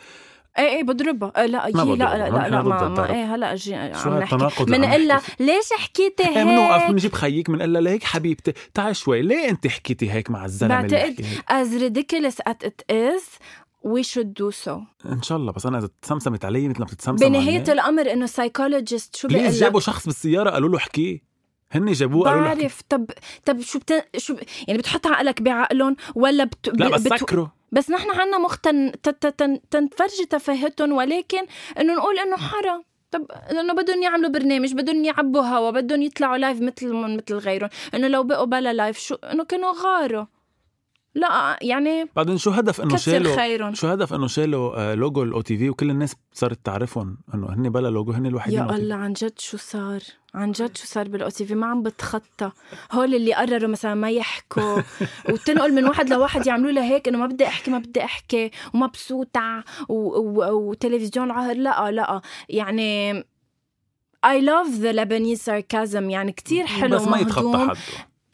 إيه 0.59 0.65
إيه 0.65 0.83
بضربها. 0.83 1.33
آه 1.37 1.47
لا 1.47 1.71
ما 1.75 1.83
لا 1.83 1.95
لا 1.95 2.31
لا, 2.31 2.49
لا 2.49 2.63
ما. 2.63 2.89
ما 2.89 3.11
إيه 3.11 3.35
هلأ 3.35 3.53
أجي 3.53 3.71
شو 4.03 4.11
عم 4.11 4.19
نحكي. 4.19 4.65
بنقول 4.65 5.09
لها 5.09 5.17
نحكي؟ 5.17 5.45
ليش 5.45 5.69
حكيتي 5.79 6.25
بنوقف 6.25 6.81
هيك؟ 6.83 6.91
بنجيب 6.91 7.13
خيك 7.13 7.51
بنقول 7.51 7.73
لها 7.73 7.81
ليك 7.81 8.05
حبيبتي؟ 8.05 8.53
تعي 8.75 8.95
شوي 8.95 9.23
ليه 9.23 9.49
أنت 9.49 9.67
حكيتي 9.67 10.11
هيك 10.13 10.31
مع 10.31 10.45
الزلمة 10.45 10.81
اللي 10.81 10.97
بعتقد 10.97 11.25
as 11.51 11.81
ridiculous 11.83 12.53
as 12.53 12.67
it 12.67 12.95
is 12.95 13.23
we 13.85 14.03
should 14.03 14.29
do 14.43 14.67
so. 14.67 14.73
إن 15.07 15.23
شاء 15.23 15.39
الله 15.39 15.53
بس 15.53 15.67
أنا 15.67 15.79
إذا 15.79 15.89
تسمسمت 16.03 16.45
علي 16.45 16.69
مثل 16.69 16.79
ما 16.79 16.85
بتتسمسم 16.85 17.29
بنهاية 17.29 17.61
علي. 17.61 17.73
الأمر 17.73 18.13
إنه 18.13 18.27
سايكولوجيست 18.27 19.17
شو 19.17 19.29
بيقول 19.29 19.43
بليز 19.43 19.57
لك؟ 19.57 19.61
جابوا 19.63 19.81
شخص 19.81 20.07
بالسيارة 20.07 20.51
قالوا 20.51 20.69
له 20.69 20.77
احكي 20.77 21.23
هن 21.73 21.93
جابوه 21.93 22.31
قالوا 22.31 22.43
بعرف. 22.43 22.81
طب 22.89 23.11
طب 23.45 23.61
شو 23.61 23.79
بت... 23.79 24.09
شو. 24.17 24.37
يعني 24.69 24.79
بتحط 24.79 25.07
عقلك 25.07 25.43
بعقلهم 25.43 25.97
ولا 26.15 26.45
بت... 26.45 26.69
لا 26.75 26.89
بس 26.89 27.03
بت... 27.03 27.21
سكروا. 27.21 27.47
بس 27.73 27.91
نحن 27.91 28.11
عنا 28.11 28.39
مخ. 28.39 28.57
تن... 28.57 28.93
تن... 29.39 29.59
تنفرجي 29.71 30.25
تفاهتهم 30.31 30.93
ولكن 30.93 31.47
إنه 31.81 31.95
نقول 31.95 32.19
إنه 32.19 32.37
حرام. 32.37 32.85
طب 33.11 33.27
إنه 33.51 33.75
بدهم 33.75 34.03
يعملوا 34.03 34.31
برنامج 34.31 34.75
بدهم 34.75 35.05
يعبوا 35.05 35.43
هوا 35.43 35.71
بدهم 35.71 36.03
يطلعوا 36.03 36.39
live 36.39 36.61
مثل 36.61 36.93
مثل 36.93 37.35
غيرهم. 37.35 37.69
إنه 37.95 38.09
لو 38.09 38.23
بقوا 38.23 38.45
بلا 38.45 38.73
live 38.73 38.99
شو؟ 38.99 39.15
إنه 39.15 39.45
كانوا 39.45 39.73
غاروا. 39.85 40.25
لا 41.15 41.59
يعني 41.63 42.11
بعدين 42.17 42.39
شو 42.39 42.51
هدف 42.51 42.81
إنه 42.81 42.97
شالوا 42.97 43.37
خيرهم. 43.37 43.75
شو 43.75 43.87
هدف 43.89 44.15
إنه 44.15 44.27
شالوا 44.27 44.77
آه، 44.77 44.95
logo 44.95 45.23
ال 45.23 45.41
OTV 45.41 45.71
وكل 45.71 45.91
الناس 45.91 46.15
صارت 46.33 46.59
تعرفهم 46.65 47.19
إنه 47.35 47.47
هن 47.55 47.71
بلا 47.71 47.89
لوجو 47.89 48.13
هن 48.13 48.27
الوحيدين 48.27 48.59
يا. 48.59 48.75
الله 48.75 48.95
عن 48.95 49.13
جد 49.13 49.39
شو 49.39 49.57
صار؟ 49.57 50.01
عن 50.35 50.53
جد 50.53 50.77
شو 50.77 50.87
صار 50.87 51.09
بال 51.09 51.29
OTV 51.29 51.55
ما 51.55 51.67
عم 51.67 51.83
بتخطى. 51.83 52.51
هول 52.93 53.15
اللي 53.15 53.35
قرروا 53.35 53.69
مثلا 53.69 53.95
ما 53.95 54.11
يحكوا. 54.11 54.83
وتنقل 55.31 55.75
من 55.75 55.85
واحد 55.85 56.11
لواحد 56.11 56.47
يعملوا 56.47 56.73
لها 56.73 56.85
هيك 56.85 57.09
إنه 57.09 57.19
ما 57.19 57.27
بدي 57.27 57.47
أحكي 57.47 57.71
ما 57.71 57.79
بدي 57.79 58.05
أحكي 58.05 58.51
ومبسوطة. 58.75 59.65
وتلفزيون 59.89 61.31
عهر. 61.31 61.57
لا 61.57 61.91
لا 61.91 62.21
يعني 62.49 63.23
I 64.27 64.41
love 64.41 64.71
the 64.83 64.93
Lebanese 64.93 65.43
sarcasm. 65.43 66.11
يعني 66.11 66.33
كتير 66.33 66.67
حلو 66.67 66.97
بس 66.97 67.03
ما 67.03 67.19
يتخطى 67.19 67.47
ومهضوم. 67.47 67.75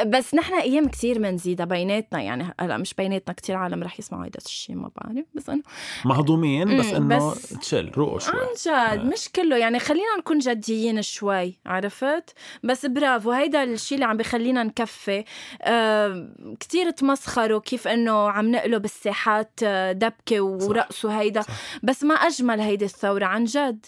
بس 0.06 0.34
نحن 0.34 0.54
أيام 0.54 0.88
كتير 0.88 1.18
منزيدها 1.18 1.66
بيناتنا 1.66 2.20
يعني 2.22 2.54
هلأ 2.60 2.76
مش 2.76 2.94
بيناتنا 2.94 3.34
كتير 3.34 3.56
عالم 3.56 3.82
رح 3.82 3.98
يسمعوا 3.98 4.24
هيدا 4.24 4.38
الشيء 4.46 4.76
ما 4.76 4.90
بعرف 4.96 5.24
بس 5.34 5.48
إنه 5.50 5.62
مهضومين 6.04 6.78
بس 6.78 6.86
إنه 6.86 7.34
تشل 7.60 7.90
روقوا 7.96 8.18
شوي. 8.18 8.34
عن 8.40 8.96
جد 8.96 9.04
مش 9.12 9.28
كله 9.28 9.56
يعني 9.56 9.78
خلينا 9.78 10.16
نكون 10.18 10.38
جديين 10.38 11.02
شوي 11.02 11.54
عرفت؟ 11.66 12.34
بس 12.64 12.86
برافو 12.86 13.30
هيدا 13.30 13.62
الشيء 13.62 13.96
اللي 13.96 14.06
عم 14.06 14.16
بخلينا 14.16 14.62
نكفي. 14.62 15.24
آه 15.62 16.28
كتير 16.60 16.90
تمسخروا 16.90 17.60
كيف 17.60 17.88
إنه 17.88 18.30
عم 18.30 18.50
نقلب 18.50 18.84
الساحات 18.84 19.60
آه، 19.62 19.92
دبكة 19.92 20.40
ورقصوا 20.40 21.12
هيدا 21.20 21.40
صح. 21.42 21.48
بس 21.82 22.04
ما 22.04 22.14
أجمل 22.14 22.60
هيدي 22.60 22.84
الثورة 22.84 23.24
عن 23.24 23.44
جد. 23.44 23.86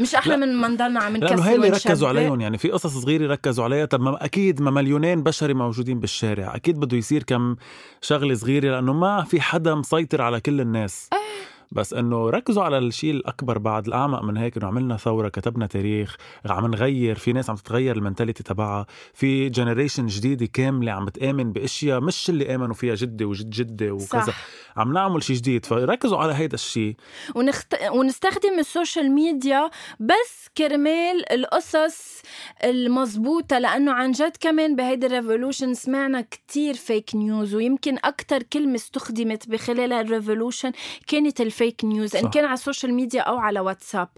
مش 0.00 0.14
أحلى 0.14 0.36
لا. 0.36 0.46
من 0.46 0.56
ما 0.56 0.68
نضلنا 0.68 1.00
عم 1.00 1.16
نكسر 1.16 1.34
لأنه 1.34 1.42
هي 1.42 1.54
اللي؟ 1.54 1.68
ركزوا 1.68 2.08
عليهم 2.08 2.40
يعني. 2.40 2.58
في 2.58 2.70
قصص 2.70 2.98
صغيرة 2.98 3.32
ركزوا 3.32 3.64
عليها. 3.64 3.84
طب 3.84 4.00
ما 4.00 4.24
أكيد 4.24 4.60
ما 4.62 4.70
مليونين 4.70 5.22
بشري 5.22 5.54
موجودين 5.54 6.00
بالشارع. 6.00 6.54
أكيد 6.56 6.80
بده 6.80 6.96
يصير 6.96 7.22
كم 7.22 7.56
شغلة 8.02 8.34
صغيرة 8.34 8.70
لأنه 8.70 8.92
ما 8.92 9.24
في 9.24 9.40
حدا 9.40 9.74
مسيطر 9.74 10.22
على 10.22 10.40
كل 10.40 10.60
الناس. 10.60 11.08
بس 11.72 11.94
إنه 11.94 12.30
ركزوا 12.30 12.62
على 12.62 12.78
الشيء 12.78 13.10
الأكبر 13.10 13.58
بعد 13.58 13.86
الأعمق 13.86 14.22
من 14.22 14.36
هيك 14.36 14.56
إنه 14.56 14.66
عملنا 14.66 14.96
ثورة 14.96 15.28
كتبنا 15.28 15.66
تاريخ 15.66 16.16
عم 16.46 16.66
نغير 16.66 17.16
في 17.16 17.32
ناس 17.32 17.50
عم 17.50 17.56
تتغير 17.56 17.96
ال 17.96 18.01
mentalité 18.01 18.42
تبعها 18.42 18.86
في 19.14 19.48
generation 19.48 20.06
جديدة 20.06 20.46
كاملة 20.46 20.92
عم 20.92 21.04
بتآمن 21.04 21.52
بأشياء 21.52 22.00
مش 22.00 22.30
اللي 22.30 22.54
آمنوا 22.54 22.74
فيها 22.74 22.94
جدي 22.94 23.24
وجد 23.24 23.50
جدي 23.50 23.90
وكذا. 23.90 24.20
صح. 24.20 24.46
عم 24.76 24.92
نعمل 24.92 25.22
شيء 25.22 25.36
جديد 25.36 25.66
فركزوا 25.66 26.18
على 26.18 26.34
هيدا 26.34 26.54
الشيء. 26.54 26.96
ونخت... 27.34 27.74
ونستخدم 27.90 28.58
ال 28.58 28.65
social 28.65 29.10
media 29.10 29.70
بس 30.00 30.48
كرمال 30.58 31.32
القصص 31.32 32.22
المزبوطة 32.64 33.58
لأنه 33.58 33.92
عن 33.92 34.12
جد 34.12 34.36
كمان 34.40 34.76
بهيدي 34.76 35.06
ال 35.06 35.12
revolution 35.12 35.74
سمعنا 35.74 36.20
كتير 36.20 36.74
fake 36.74 37.14
news 37.14 37.54
ويمكن 37.54 37.98
أكتر 38.04 38.42
كلمة 38.42 38.74
استخدمت 38.74 39.48
بخلال 39.48 39.92
ال 39.92 39.99
revolution 39.99 40.72
كانت 41.06 41.40
ال 41.60 41.65
fake 41.65 41.84
news 41.84 42.16
إن 42.16 42.22
صح. 42.22 42.30
كان 42.30 42.44
على 42.44 42.54
ال 42.54 42.60
social 42.60 42.94
media 42.94 43.22
أو 43.22 43.38
على 43.38 43.60
واتساب 43.60 44.08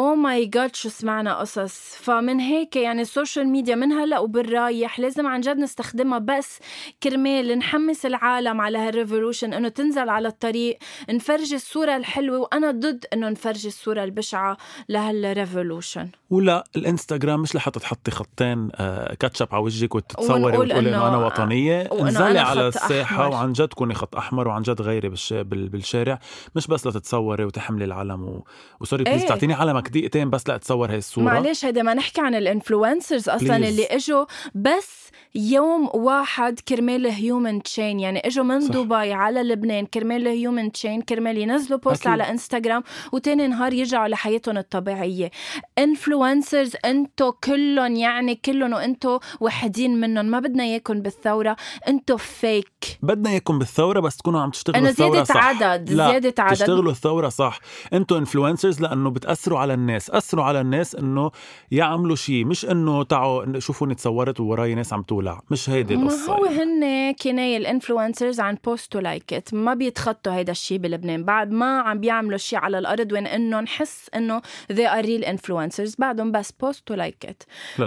oh 0.00 0.14
my 0.14 0.46
God 0.46 0.76
شو 0.76 0.88
سمعنا 0.88 1.38
قصص. 1.40 1.94
فمن 1.94 2.40
هيك 2.40 2.76
يعني 2.76 3.02
ال 3.02 3.09
social 3.09 3.48
media 3.48 3.74
من 3.74 3.92
هلأ 3.92 4.18
وبالرايح 4.18 5.00
لازم 5.00 5.26
عن 5.26 5.40
جد 5.40 5.58
نستخدمها. 5.58 6.18
بس 6.18 6.58
كرمال 7.02 7.58
نحمس 7.58 8.06
العالم 8.06 8.60
على 8.60 8.78
هال 8.78 8.90
revolution 8.90 9.52
إنه 9.52 9.68
تنزل 9.68 10.08
على 10.08 10.28
الطريق 10.28 10.78
نفرجي 11.10 11.54
الصورة 11.54 11.96
الحلوة 11.96 12.38
وأنا 12.38 12.70
ضد 12.70 13.04
إنه 13.12 13.28
نفرجي 13.28 13.68
الصورة 13.68 14.04
البشعة 14.04 14.56
لهال 14.88 15.14
revolution. 15.14 16.08
ولا 16.30 16.64
الإنستغرام 16.76 17.40
مش 17.40 17.54
لحتى 17.54 17.80
تحطي 17.80 18.10
خطين 18.10 18.70
آه، 18.74 19.14
كاتشب 19.14 19.48
على 19.52 19.62
وجهك 19.62 19.94
وتتصوري 19.94 20.42
وتقولي 20.42 20.78
إنه 20.78 21.08
أنا 21.08 21.16
وطنية؟ 21.16 21.88
وإنه 21.90 22.08
انزلي 22.08 22.38
على 22.38 22.68
الساحه 22.68 23.02
أحمر. 23.02 23.28
وعن 23.28 23.52
جد 23.52 23.72
كوني 23.72 23.94
خط 23.94 24.16
أحمر 24.16 24.48
وعن 24.48 24.62
جد 24.62 24.82
غيري 24.82 25.08
بالش... 25.08 25.32
بال... 25.32 25.68
بالشارع. 25.68 26.18
مش 26.56 26.66
بس 26.66 26.86
لتتصوري 26.86 27.44
وتحملي 27.44 27.84
العلم 27.84 28.22
و... 28.24 28.44
و 28.80 28.84
sorry 28.84 29.04
please 29.04 29.20
إيه. 29.20 29.28
تعطيني 29.28 29.54
علمك 29.54 29.89
دقيقتين 29.90 30.30
بس 30.30 30.48
لأتصور 30.48 30.90
هاي 30.90 30.98
الصورة. 30.98 31.24
معلش 31.24 31.64
هيدا 31.64 31.82
ما 31.82 31.94
نحكي 31.94 32.20
عن 32.20 32.34
ال 32.34 32.42
influencers 32.42 33.28
أصلا 33.28 33.58
Please. 33.58 33.68
اللي 33.68 33.84
إجوا 33.84 34.24
بس 34.54 35.10
يوم 35.34 35.90
واحد 35.94 36.60
كرمال 36.60 37.06
human 37.06 37.62
chain 37.62 38.00
يعني 38.00 38.26
إجوا 38.26 38.44
من 38.44 38.60
صح. 38.60 38.74
دبي 38.74 39.12
على 39.12 39.42
لبنان 39.42 39.86
كرمال 39.86 40.28
human 40.28 40.72
chain 40.72 41.02
كرمال 41.02 41.38
ينزلوا 41.38 41.78
post 41.78 42.00
أكيد. 42.00 42.12
على 42.12 42.30
انستغرام 42.30 42.82
وتاني 43.12 43.46
نهار 43.46 43.72
يرجعوا 43.72 44.08
لحياتهم 44.08 44.58
الطبيعية. 44.58 45.30
influencers 45.78 46.72
أنتو 46.84 47.32
كلهم 47.32 47.96
يعني 47.96 48.34
كلهم 48.34 48.72
وأنتو 48.72 49.18
وحدين 49.40 50.00
منهم. 50.00 50.26
ما 50.26 50.40
بدنا 50.40 50.64
إياكم 50.64 51.00
بالثورة. 51.02 51.56
أنتو 51.88 52.16
فيك 52.16 52.98
بدنا 53.02 53.30
إياكم 53.30 53.58
بالثورة 53.58 54.00
بس 54.00 54.16
تكونوا 54.16 54.40
عم 54.40 54.50
تشتغلوا 54.50 54.80
انه 54.80 54.90
زيادة 54.90 55.24
صح. 55.24 55.36
عدد 55.36 55.90
لا 55.90 56.10
زيادة 56.10 56.34
عدد. 56.38 56.56
تشتغلوا 56.56 56.92
الثورة 56.92 57.28
صح. 57.28 57.58
أنتوا 57.92 58.18
influencers 58.18 58.80
لأنه 58.80 59.10
بتأثروا 59.10 59.58
على 59.58 59.69
الناس 59.74 60.10
أثروا 60.10 60.44
على 60.44 60.60
الناس 60.60 60.94
إنه 60.94 61.30
يعملوا 61.70 62.16
شيء 62.16 62.44
مش 62.44 62.64
إنه 62.64 63.02
تعوا 63.02 63.58
شوفوني 63.58 63.94
تصورت 63.94 64.40
ووراي 64.40 64.74
ناس 64.74 64.92
عم 64.92 65.02
تولع 65.02 65.40
مش 65.50 65.70
هيدي 65.70 65.96
ما 65.96 66.02
القصة 66.02 66.32
هو 66.32 66.44
هن 66.44 67.12
كناية 67.12 67.56
ال 67.56 67.63
influencers 67.63 68.40
عن 68.40 68.56
post 68.64 68.96
like 68.96 69.32
it 69.32 69.54
ما 69.54 69.74
بيتخطوا 69.74 70.32
هيدا 70.32 70.52
الشيء 70.52 70.78
بلبنان 70.78 71.24
بعد 71.24 71.50
ما 71.50 71.80
عم 71.80 72.00
بيعملوا 72.00 72.38
شيء 72.38 72.58
على 72.58 72.78
الأرض 72.78 73.12
وين 73.12 73.26
انه 73.26 73.60
نحس 73.60 74.10
إنه 74.14 74.40
they 74.72 74.86
are 74.86 75.04
real 75.04 75.26
influencers 75.26 75.94
بعدهم 75.98 76.32
بس 76.32 76.52
post 76.52 76.92
like 76.92 77.26
it 77.26 77.42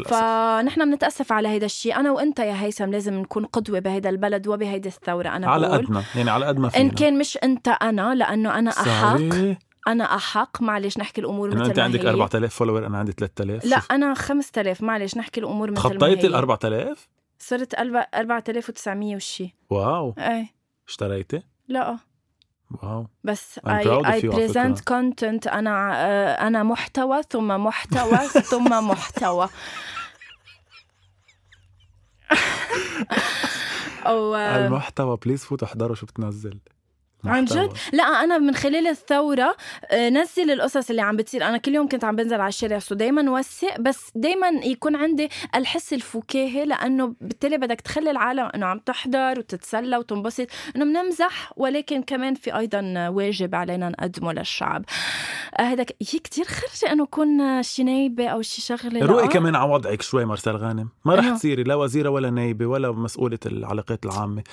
فنحن 0.06 0.92
بنتأسف 0.92 1.32
على 1.32 1.48
هيدا 1.48 1.66
الشيء 1.66 1.96
أنا 1.96 2.12
وإنت 2.12 2.40
يا 2.40 2.62
هيثم 2.62 2.92
لازم 2.92 3.14
نكون 3.14 3.46
قدوة 3.46 3.80
بهيدا 3.80 4.10
البلد 4.10 4.48
وبهيدي 4.48 4.90
الثورة 4.90 5.30
أنا 5.30 5.48
على 5.48 5.68
قدنا 5.68 6.04
يعني 6.16 6.30
على 6.30 6.46
قد 6.46 6.60
ما 6.60 6.70
فينا. 6.70 6.84
ان 6.84 6.90
كان 6.90 7.18
مش 7.18 7.38
إنت 7.44 7.68
أنا 7.68 8.16
لأنه 8.16 8.60
أنا 8.60 8.72
أحق. 8.72 9.20
أنا 9.88 10.16
أحق. 10.16 10.62
معلش 10.62 10.98
نحكي 10.98 11.22
الأمور 11.22 11.50
مثل 11.50 11.64
انت 11.66 11.78
ما 11.80 11.84
عندك 11.84 12.00
هي. 12.00 12.10
4000 12.10 12.56
فولور 12.56 12.88
أنا 12.88 12.98
عندي 12.98 13.12
3000 13.12 13.66
لا 13.66 13.78
أنا 13.92 14.14
5000 14.14 14.84
معلش 14.84 15.18
نحكي 15.18 15.40
الأمور 15.40 15.72
مثل 15.72 15.82
ما 15.82 15.90
خطيتي 15.90 16.28
ال 16.28 16.34
هي 16.34 16.40
4000 16.40 17.10
صرت 17.40 17.74
4900 17.76 19.16
وشي. 19.16 19.56
واو. 19.70 20.16
إيه 20.18 20.48
اشتريتي؟ 20.88 21.42
لا. 21.68 21.98
واو. 22.84 23.08
بس 23.24 23.60
present 23.60 23.62
فكرة. 23.62 24.76
content. 24.76 25.54
أنا 25.54 25.92
آه، 25.96 26.48
أنا 26.48 26.64
محتوى 26.64 27.22
ثم 27.30 27.48
محتوى 27.48 28.18
ثم 28.52 28.88
محتوى. 28.88 29.50
أو 34.06 34.36
آه، 34.36 34.66
المحتوى 34.68 35.18
please 35.26 35.44
فوتوا 35.46 35.68
احضروا 35.68 35.96
شو 35.96 36.06
بتنزل؟ 36.06 36.60
عن. 37.26 37.46
جد 37.46 37.70
لا 37.94 38.04
أنا 38.04 38.38
من 38.38 38.56
خلال 38.56 38.88
الثورة 38.88 39.56
آه، 39.92 40.10
نزل 40.10 40.52
القصص 40.52 40.90
اللي 40.90 41.02
عم 41.02 41.18
بتصير 41.18 41.44
أنا 41.46 41.58
كل 41.58 41.76
يوم 41.76 41.88
كنت 41.90 42.04
عم 42.04 42.16
بنزل 42.16 42.42
على 42.42 42.48
الشارع 42.50 42.80
so 42.80 42.96
دايما 42.96 43.32
وثق 43.32 43.80
بس 43.80 44.12
دايما 44.16 44.48
يكون 44.48 44.96
عندي 44.96 45.30
الحس 45.56 45.94
الفكاهي 45.94 46.66
لأنه 46.66 47.16
بالتالي 47.22 47.58
بدك 47.58 47.82
تخلي 47.82 48.12
العالم 48.12 48.50
إنه 48.56 48.66
عم 48.66 48.80
تحضر 48.80 49.40
وتتسلى 49.40 49.98
وتنبسط 49.98 50.48
إنه 50.76 50.86
بنمزح 50.86 51.54
ولكن 51.58 52.02
كمان 52.04 52.34
في 52.36 52.58
أيضا 52.58 53.10
واجب 53.10 53.56
علينا 53.56 53.90
نقدمه 53.90 54.34
للشعب 54.34 54.86
آه، 55.60 55.62
هيدا 55.64 55.84
ك- 55.84 55.96
هي 56.14 56.20
كتير 56.20 56.46
خرجة 56.46 56.92
إنه 56.92 57.06
كون 57.06 57.64
شي 57.64 57.84
نايبة 57.84 58.28
أو 58.28 58.42
شي 58.42 58.62
شغلة 58.62 59.00
لا. 59.00 59.28
كمان 59.28 59.56
على 59.56 59.72
وضعك 59.72 60.02
شوي 60.02 60.26
مرسال 60.26 60.58
غانم 60.58 60.90
ما 61.06 61.16
رح. 61.16 61.30
تصيري 61.30 61.64
لا 61.64 61.76
وزيرة 61.76 62.10
ولا 62.10 62.30
نايبة 62.30 62.66
ولا 62.66 62.92
مسؤولة 62.92 63.40
العلاقات 63.46 64.06
العامة 64.06 64.44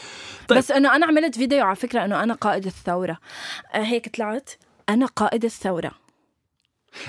طيب. 0.49 0.59
بس 0.59 0.71
إنه 0.71 0.97
أنا 0.97 1.07
عملت 1.07 1.35
فيديو 1.35 1.65
على 1.65 1.77
فكرة 1.77 2.05
إنه 2.05 2.23
أنا 2.23 2.35
قائد 2.35 2.60
الثورة. 2.67 3.19
آه، 3.75 3.83
هيك 3.83 4.17
طلعت. 4.17 4.51
أنا 4.89 5.07
قائد 5.07 5.45
الثورة. 5.45 5.93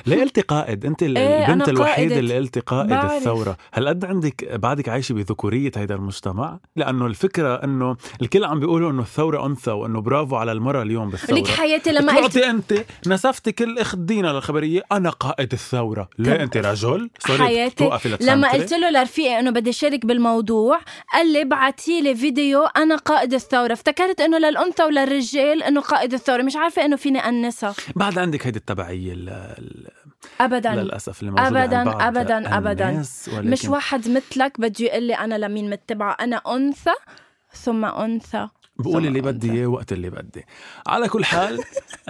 ليه 0.05 0.21
قلتي 0.21 0.41
قائد 0.41 0.85
أنت 0.85 1.03
إيه، 1.03 1.47
البنت 1.47 1.69
الوحيدة 1.69 1.95
قائدة. 1.95 2.19
اللي 2.19 2.37
قلتي 2.37 2.59
قائد 2.59 2.89
بعرف. 2.89 3.11
الثورة. 3.11 3.57
هل 3.73 3.87
قد 3.87 4.05
عندك 4.05 4.53
بعدك 4.53 4.89
عايشة 4.89 5.13
بذكورية 5.13 5.71
هيدا 5.75 5.95
المجتمع؟ 5.95 6.59
لأنه 6.75 7.05
الفكرة 7.05 7.63
أنه 7.63 7.97
الكل 8.21 8.43
عم 8.43 8.59
بيقولوا 8.59 8.91
أنه 8.91 9.01
الثورة 9.01 9.45
أنثى 9.45 9.71
وأنه 9.71 10.01
برافو 10.01 10.35
على 10.35 10.51
المرأة 10.51 10.81
اليوم 10.81 11.09
بالثورة. 11.09 11.39
لك 11.39 11.47
حياتي 11.47 11.91
لما 11.91 12.15
قلت 12.15 12.37
أنت 12.37 12.73
نسفتي 13.07 13.51
كل 13.51 13.79
اخدينا 13.79 14.27
للخبرية 14.27 14.81
أنا 14.91 15.09
قائد 15.09 15.53
الثورة. 15.53 16.09
ليه 16.19 16.43
أنت 16.43 16.57
رجل. 16.57 17.09
سوري 17.19 17.39
حياتي 17.39 17.89
لما. 18.21 18.51
قلت 18.51 18.73
له 18.73 18.89
لرفيقي 18.89 19.39
إنه 19.39 19.51
بدي 19.51 19.69
اشارك 19.69 20.05
بالموضوع 20.05 20.79
قال 21.13 21.33
لي 21.33 21.41
ابعتي 21.41 22.01
لي 22.01 22.15
فيديو 22.15 22.63
أنا 22.63 22.95
قائد 22.95 23.33
الثورة. 23.33 23.73
افتكرت 23.73 24.21
إنه 24.21 24.37
للأنثى 24.37 24.83
وللرجال 24.83 25.63
إنه 25.63 25.81
قائد 25.81 26.13
الثورة. 26.13 26.41
مش 26.41 26.55
عارفة 26.55 26.85
إنه 26.85 26.95
فيني 26.95 27.19
أنسها. 27.19 27.73
بعد 27.95 28.17
عندك 28.17 28.47
هيدي 28.47 28.59
التبعية 28.59 29.13
ال- 29.71 29.87
ابدا. 30.41 30.75
للأسف 30.75 31.19
اللي 31.19 31.31
موجودة 31.31 31.47
أبداً. 32.57 32.89
الناس 32.89 33.29
ولكن 33.33 33.49
مش 33.49 33.65
واحد 33.65 34.09
مثلك 34.09 34.59
بده 34.61 34.85
يقول 34.85 35.03
لي 35.03 35.13
أنا 35.13 35.35
لمين 35.37 35.69
متبعة. 35.69 36.17
أنا 36.19 36.37
أنثى 36.37 36.93
ثم 37.53 37.85
أنثى 37.85 38.47
بقول 38.79 39.07
اللي 39.07 39.21
بدي. 39.21 39.51
إياه 39.51 39.67
وقت 39.67 39.91
اللي 39.93 40.09
بدي. 40.09 40.45
على 40.87 41.07
كل 41.09 41.25
حال 41.25 41.59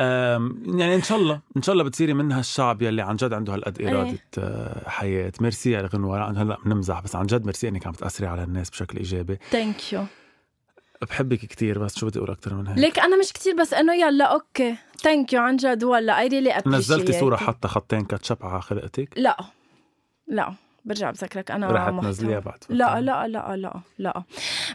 يعني 0.78 0.96
إن 0.96 1.02
شاء 1.04 1.18
الله 1.18 1.40
إن 1.58 1.62
شاء 1.62 1.74
الله 1.74 1.84
بتصيري 1.84 2.14
من 2.14 2.32
هالشعب 2.32 2.82
يلي 2.82 3.02
عن 3.02 3.16
جد 3.16 3.34
عنده 3.34 3.54
هالقد 3.54 3.80
إيه. 3.82 3.90
إرادة 3.90 4.18
آه، 4.38 4.90
حياة. 4.90 5.32
ميرسي 5.42 5.72
يا 5.72 5.90
غنوة. 5.94 6.42
هلا 6.42 6.58
بنمزح 6.66 7.00
بس 7.02 7.16
عن 7.16 7.26
جد 7.26 7.46
ميرسي 7.46 7.68
إنك 7.68 7.88
عم 7.88 7.94
تأثري 7.94 8.28
على 8.28 8.44
الناس 8.44 8.70
بشكل 8.70 8.98
إيجابي. 8.98 9.38
thank 9.52 9.94
you 9.94 10.04
بحبك 11.10 11.38
كتير 11.38 11.80
بس 11.80 11.98
شو 12.00 12.08
بدي 12.08 12.20
أقول 12.20 12.32
أكثر 12.32 12.54
من 12.54 12.68
هيك؟ 12.68 12.78
ليك 12.78 13.00
أنا 13.00 13.18
مش 13.18 13.34
كتير 13.34 13.56
بس 13.56 13.74
إنه 13.74 13.94
يلا 13.94 14.26
okay. 14.26 14.76
thank 14.98 15.34
you 15.34 15.42
عن 15.42 15.56
جد 15.56 15.84
والله. 15.84 16.20
اي 16.20 16.28
really 16.28 16.62
نزلتي 16.68 17.14
صورة 17.20 17.36
حتى 17.36 17.68
خطين 17.68 18.06
كاتشب 18.06 18.38
على 18.42 18.62
خلقتك؟ 18.62 19.10
لا. 19.18 19.38
لا. 20.28 20.54
برجع 20.86 21.12
بذكرك 21.12 21.52
أنا 21.52 21.72
رح. 21.72 22.02
تنزليها 22.02 22.40
بعد 22.40 22.64
فترة. 22.64 22.76
لا 22.76 23.02
لا 23.02 23.28
لا 23.28 23.56
لا 23.58 23.82
لا. 24.00 24.24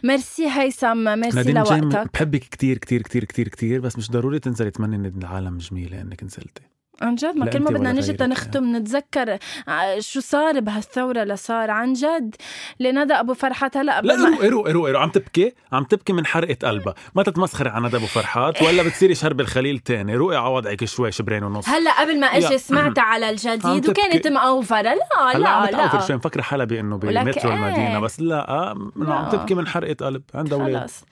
ميرسي 0.03 0.49
هيثم 0.49 1.19
ميرسي 1.19 1.35
نادين 1.37 1.63
جيم 1.63 1.89
لوقتك 1.91 2.13
بحبك 2.13 2.39
كتير 2.39 2.77
كتير 2.77 3.01
كتير 3.01 3.23
كتير 3.23 3.47
كتير 3.47 3.79
بس 3.79 3.97
مش 3.97 4.11
ضروري 4.11 4.39
تنزلي 4.39 4.71
تمني 4.71 4.95
ان 4.95 5.05
العالم 5.17 5.57
جميلة 5.57 6.01
إنك 6.01 6.23
نزلتي. 6.23 6.61
عن 7.01 7.15
جد 7.15 7.35
ما 7.35 7.45
لا 7.45 7.51
كل 7.51 7.59
ما 7.59 7.69
بدنا 7.69 7.91
نجي 7.91 8.13
تنختم 8.13 8.75
نتذكر 8.75 9.37
ع- 9.67 9.99
شو 9.99 10.19
صار 10.19 10.59
بهالثورة 10.59 11.23
اللي 11.23 11.35
صار 11.35 11.71
عن 11.71 11.93
جد 11.93 12.35
لندى 12.79 13.13
أبو 13.13 13.33
فرحات. 13.33 13.77
هلا 13.77 14.01
لا 14.01 14.15
ما 14.15 14.29
روقي 14.29 14.47
روقي 14.49 14.71
روقي 14.71 15.01
عم 15.01 15.09
تبكي؟ 15.09 15.53
عم 15.71 15.83
تبكي 15.83 16.13
من 16.13 16.25
حرقة 16.25 16.67
قلبها. 16.67 16.93
ما 17.15 17.23
تتمسخري 17.23 17.69
على 17.69 17.87
ندى 17.87 17.97
أبو 17.97 18.05
فرحات 18.05 18.61
ولا 18.61 18.83
بتصيري 18.83 19.15
شرب 19.15 19.39
الخليل 19.39 19.79
تاني. 19.79 20.15
روقي 20.15 20.35
على 20.37 20.49
وضعك 20.49 20.85
شوي 20.85 21.11
شبرين 21.11 21.43
ونص. 21.43 21.69
هلا 21.69 22.01
قبل 22.01 22.19
ما. 22.19 22.27
أجي 22.27 22.57
سمعت 22.57 22.99
على 22.99 23.29
الجديد. 23.29 23.89
وكانت 23.89 24.27
مأوفرة. 24.27 24.81
لا 24.81 24.97
هلا 25.35 25.49
عم 25.49 25.65
لا 25.65 25.89
شوي 25.99 26.07
لا. 26.09 26.15
مفكرة 26.15 26.41
حالها 26.41 26.65
بأنه 26.65 26.97
بمترو 26.97 27.51
إيه. 27.51 27.57
المدينة 27.57 27.99
بس 27.99 28.19
لا 28.19 28.49
آه، 28.49 28.69
عم 28.69 28.91
لا. 28.95 29.29
تبكي 29.31 29.53
من 29.55 29.67
حرقة 29.67 30.05
قلب. 30.05 30.21
عندها 30.35 30.57
أولاد. 30.61 30.81
خلص. 30.81 31.03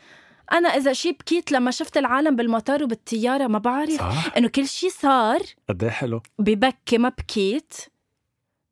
أنا 0.52 0.70
إذا 0.70 0.94
شي 0.94 1.12
بكيت 1.12 1.52
لما 1.52 1.72
شفت 1.72 1.98
العالم 1.98 2.36
بالمطار 2.36 2.84
وبالطيارة 2.84 3.48
ما 3.48 3.60
بعرف 3.60 4.00
صح. 4.00 4.38
إنه 4.38 4.48
كل 4.48 4.68
شي 4.68 4.90
صار 4.90 5.40
قد 5.70 5.84
إيه 5.84 5.90
حلو؟ 5.90 6.22
ببكي 6.40 6.98
ما 6.98 7.10
بكيت. 7.10 7.74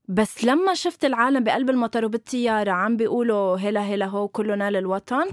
بس 0.07 0.43
لما 0.43 0.73
شفت 0.73 1.05
العالم 1.05 1.43
بقلب 1.43 1.69
المطار 1.69 2.05
وبالطيارة 2.05 2.71
عم 2.71 2.97
بيقولوا 2.97 3.57
هلا 3.57 3.79
هلا 3.79 4.05
هو 4.05 4.27
كلنا 4.27 4.71
للوطن 4.71 5.25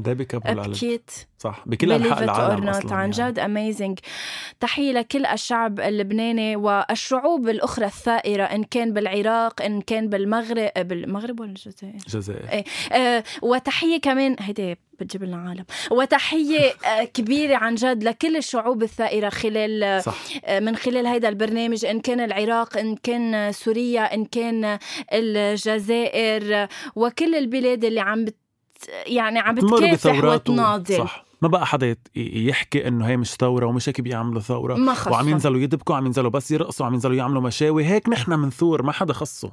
القلب 0.53 0.73
بكيت. 0.73 1.11
صح 1.43 1.63
بكل 1.67 1.93
أنحاء 1.93 2.25
العالم. 2.25 2.69
أصلا 2.69 2.95
عن 2.95 3.13
يعني. 3.13 3.31
جد 3.33 3.39
اميزنج 3.39 3.99
تحية 4.61 4.93
لكل 4.93 5.27
الشعب 5.27 5.81
اللبناني 5.81 6.57
والشعوب 6.57 7.49
الأخرى 7.49 7.87
الثائرة 7.87 8.43
إن 8.43 8.65
كان 8.65 8.93
بالعراق 8.93 9.63
إن 9.63 9.81
كان 9.81 10.09
بالمغرب 10.09 10.71
بالمغرب 10.77 11.41
ولا 11.41 11.51
الجزائر؟ 11.51 11.97
جزائر 12.09 12.63
آه 12.93 13.25
وتحية 13.43 14.01
كمان 14.01 14.37
هيدي 14.41 14.77
بتجيب 15.01 15.25
لنا 15.25 15.37
عالم. 15.37 15.65
وتحية 15.91 16.73
آه 16.87 17.05
كبيرة 17.05 17.57
عن 17.57 17.75
جد 17.75 18.05
لكل 18.05 18.37
الشعوب 18.37 18.83
الثائرة 18.83 19.29
خلال 19.29 19.83
آه 19.83 19.99
صح 19.99 20.17
من 20.61 20.77
خلال 20.77 21.07
هيدا 21.07 21.29
البرنامج 21.29 21.85
إن 21.85 22.01
كان 22.01 22.21
العراق 22.21 22.79
إن 22.79 22.97
كان 22.97 23.53
سوريا 23.53 24.15
إن 24.15 24.25
كان 24.25 24.79
الجزائر 25.13 26.69
وكل 26.97 27.35
البلاد 27.35 27.85
اللي 27.85 28.01
عم 28.01 28.25
بت 28.25 28.37
يعني 29.07 29.39
عم 29.39 29.55
بتكافح 29.55 30.25
وتناضل. 30.25 30.97
صح. 30.99 31.30
ما 31.43 31.49
بقى 31.49 31.67
حدا 31.67 31.97
يحكي 32.17 32.89
إنه 32.89 33.07
هي 33.07 33.17
مش 33.17 33.31
ثورة 33.31 33.67
ومش 33.67 33.89
هيك 33.89 34.01
بيعملوا 34.01 34.41
ثورة 34.41 34.75
ما 34.75 34.95
خصهم 34.95 35.13
وعم 35.13 35.29
ينزلوا 35.29 35.61
يدبكوا 35.61 35.97
عم 35.97 36.07
ينزلوا 36.07 36.31
بس 36.31 36.51
يرقصوا 36.51 36.87
عم 36.87 36.95
ينزلوا 36.95 37.17
يعملوا 37.17 37.43
مشاوي. 37.43 37.85
هيك 37.85 38.09
نحن 38.09 38.33
منثور 38.33 38.83
ما 38.83 38.93
حدا 38.93 39.13
خصه. 39.13 39.53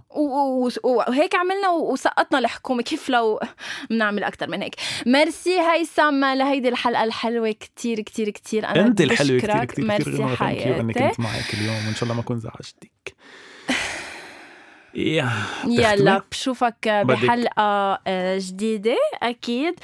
وهيك 0.84 1.36
عملنا 1.36 1.70
وسقطنا 1.70 2.40
الحكومة. 2.40 2.82
كيف 2.82 3.10
لو 3.10 3.40
بنعمل 3.90 4.24
أكتر 4.24 4.50
من 4.50 4.62
هيك؟ 4.62 4.76
ميرسي 5.06 5.60
هيثم 5.60 6.26
لهيدي 6.26 6.70
الحلقة 6.70 7.04
الحلوة 7.04 7.52
كتير 7.52 8.02
كتير 8.02 8.30
كتير. 8.30 8.66
أنا 8.66 8.86
أنت 8.86 9.02
الحلوة 9.02 9.40
كتير. 9.40 9.50
كتير 9.50 9.66
كتير 9.66 9.86
merci 9.86 10.10
you 10.10 10.28
إنك 10.28 10.38
حياتي 10.38 10.84
كنت 10.94 11.20
معك 11.20 11.54
اليوم 11.54 11.86
وإن 11.86 11.96
شاء 11.96 12.04
الله 12.04 12.14
ما 12.14 12.22
أكون 12.22 12.40
زعجتك. 12.40 13.16
يلا 15.66 16.22
بشوفك 16.32 16.88
بدك. 16.88 17.06
بحلقة 17.06 18.00
آه، 18.08 18.40
جديدة 18.42 18.98
أكيد. 19.24 19.80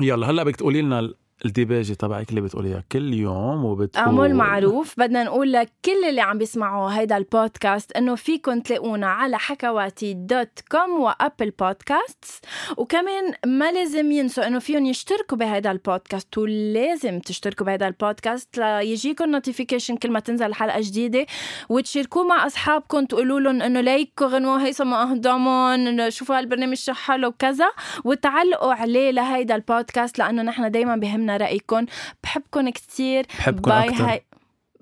يلا 0.00 0.30
هلأ 0.30 0.42
بدك 0.42 0.56
تقولي 0.56 0.82
لنا 0.82 1.14
الديباجه 1.44 1.92
تبعك 1.92 2.30
اللي 2.30 2.40
بتقوليها 2.40 2.84
كل 2.92 3.14
يوم 3.14 3.64
وبتقول 3.64 4.04
أعمل 4.04 4.34
معروف. 4.34 4.94
بدنا 4.98 5.24
نقول 5.24 5.52
لكل 5.52 6.04
اللي 6.08 6.20
عم 6.20 6.38
بيسمعوا 6.38 6.90
هيدا 6.90 7.16
البودكاست 7.16 7.92
إنه 7.92 8.14
فيكم 8.14 8.60
تلاقونا 8.60 9.06
على 9.06 9.38
حكواتي 9.38 10.14
dot 10.14 10.60
com 10.70 11.00
و 11.00 11.08
Apple 11.08 11.50
Podcasts 11.50 12.44
وكمان 12.76 13.32
ما 13.46 13.72
لازم 13.72 14.12
ينسوا 14.12 14.46
إنه 14.46 14.58
فيهم 14.58 14.86
يشتركوا 14.86 15.38
بهيدا 15.38 15.70
البودكاست 15.70 16.38
ولازم 16.38 17.18
تشتركوا 17.20 17.66
بهيدا 17.66 17.88
البودكاست 17.88 18.58
ليجيكم 18.58 19.30
notification 19.30 19.96
كل 19.96 20.10
ما 20.10 20.20
تنزل 20.20 20.54
حلقة 20.54 20.80
جديدة 20.80 21.26
وتشاركوه 21.68 22.24
مع 22.24 22.46
اصحابكم 22.46 23.04
تقولوا 23.04 23.40
لهم 23.40 23.62
إنه 23.62 23.80
لايكوا 23.80 24.26
غنوه 24.26 24.64
هيثم 24.66 24.94
اهضمون 24.94 26.10
شوفوا 26.10 26.38
هالبرنامج 26.38 26.76
شو 26.76 26.92
حلو 26.92 27.28
وكذا 27.28 27.70
وتعلقوا 28.04 28.72
عليه 28.72 29.10
لهيدا 29.10 29.54
البودكاست 29.54 30.18
لأنه 30.18 30.42
نحن 30.42 30.70
دايما 30.70 30.96
بهمنا 30.96 31.29
رأيكم. 31.36 31.86
بحبكم 32.22 32.68
كتير. 32.68 33.26
بحبكم 33.38 33.70
bye 33.70 33.88
hi 33.94 34.22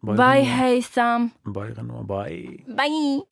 bye 0.03 0.43
غنوة. 0.43 0.65
هيثم. 0.65 1.29
bye 1.47 1.73
غنوة. 1.73 2.03
bye. 2.03 2.65
bye. 2.69 3.23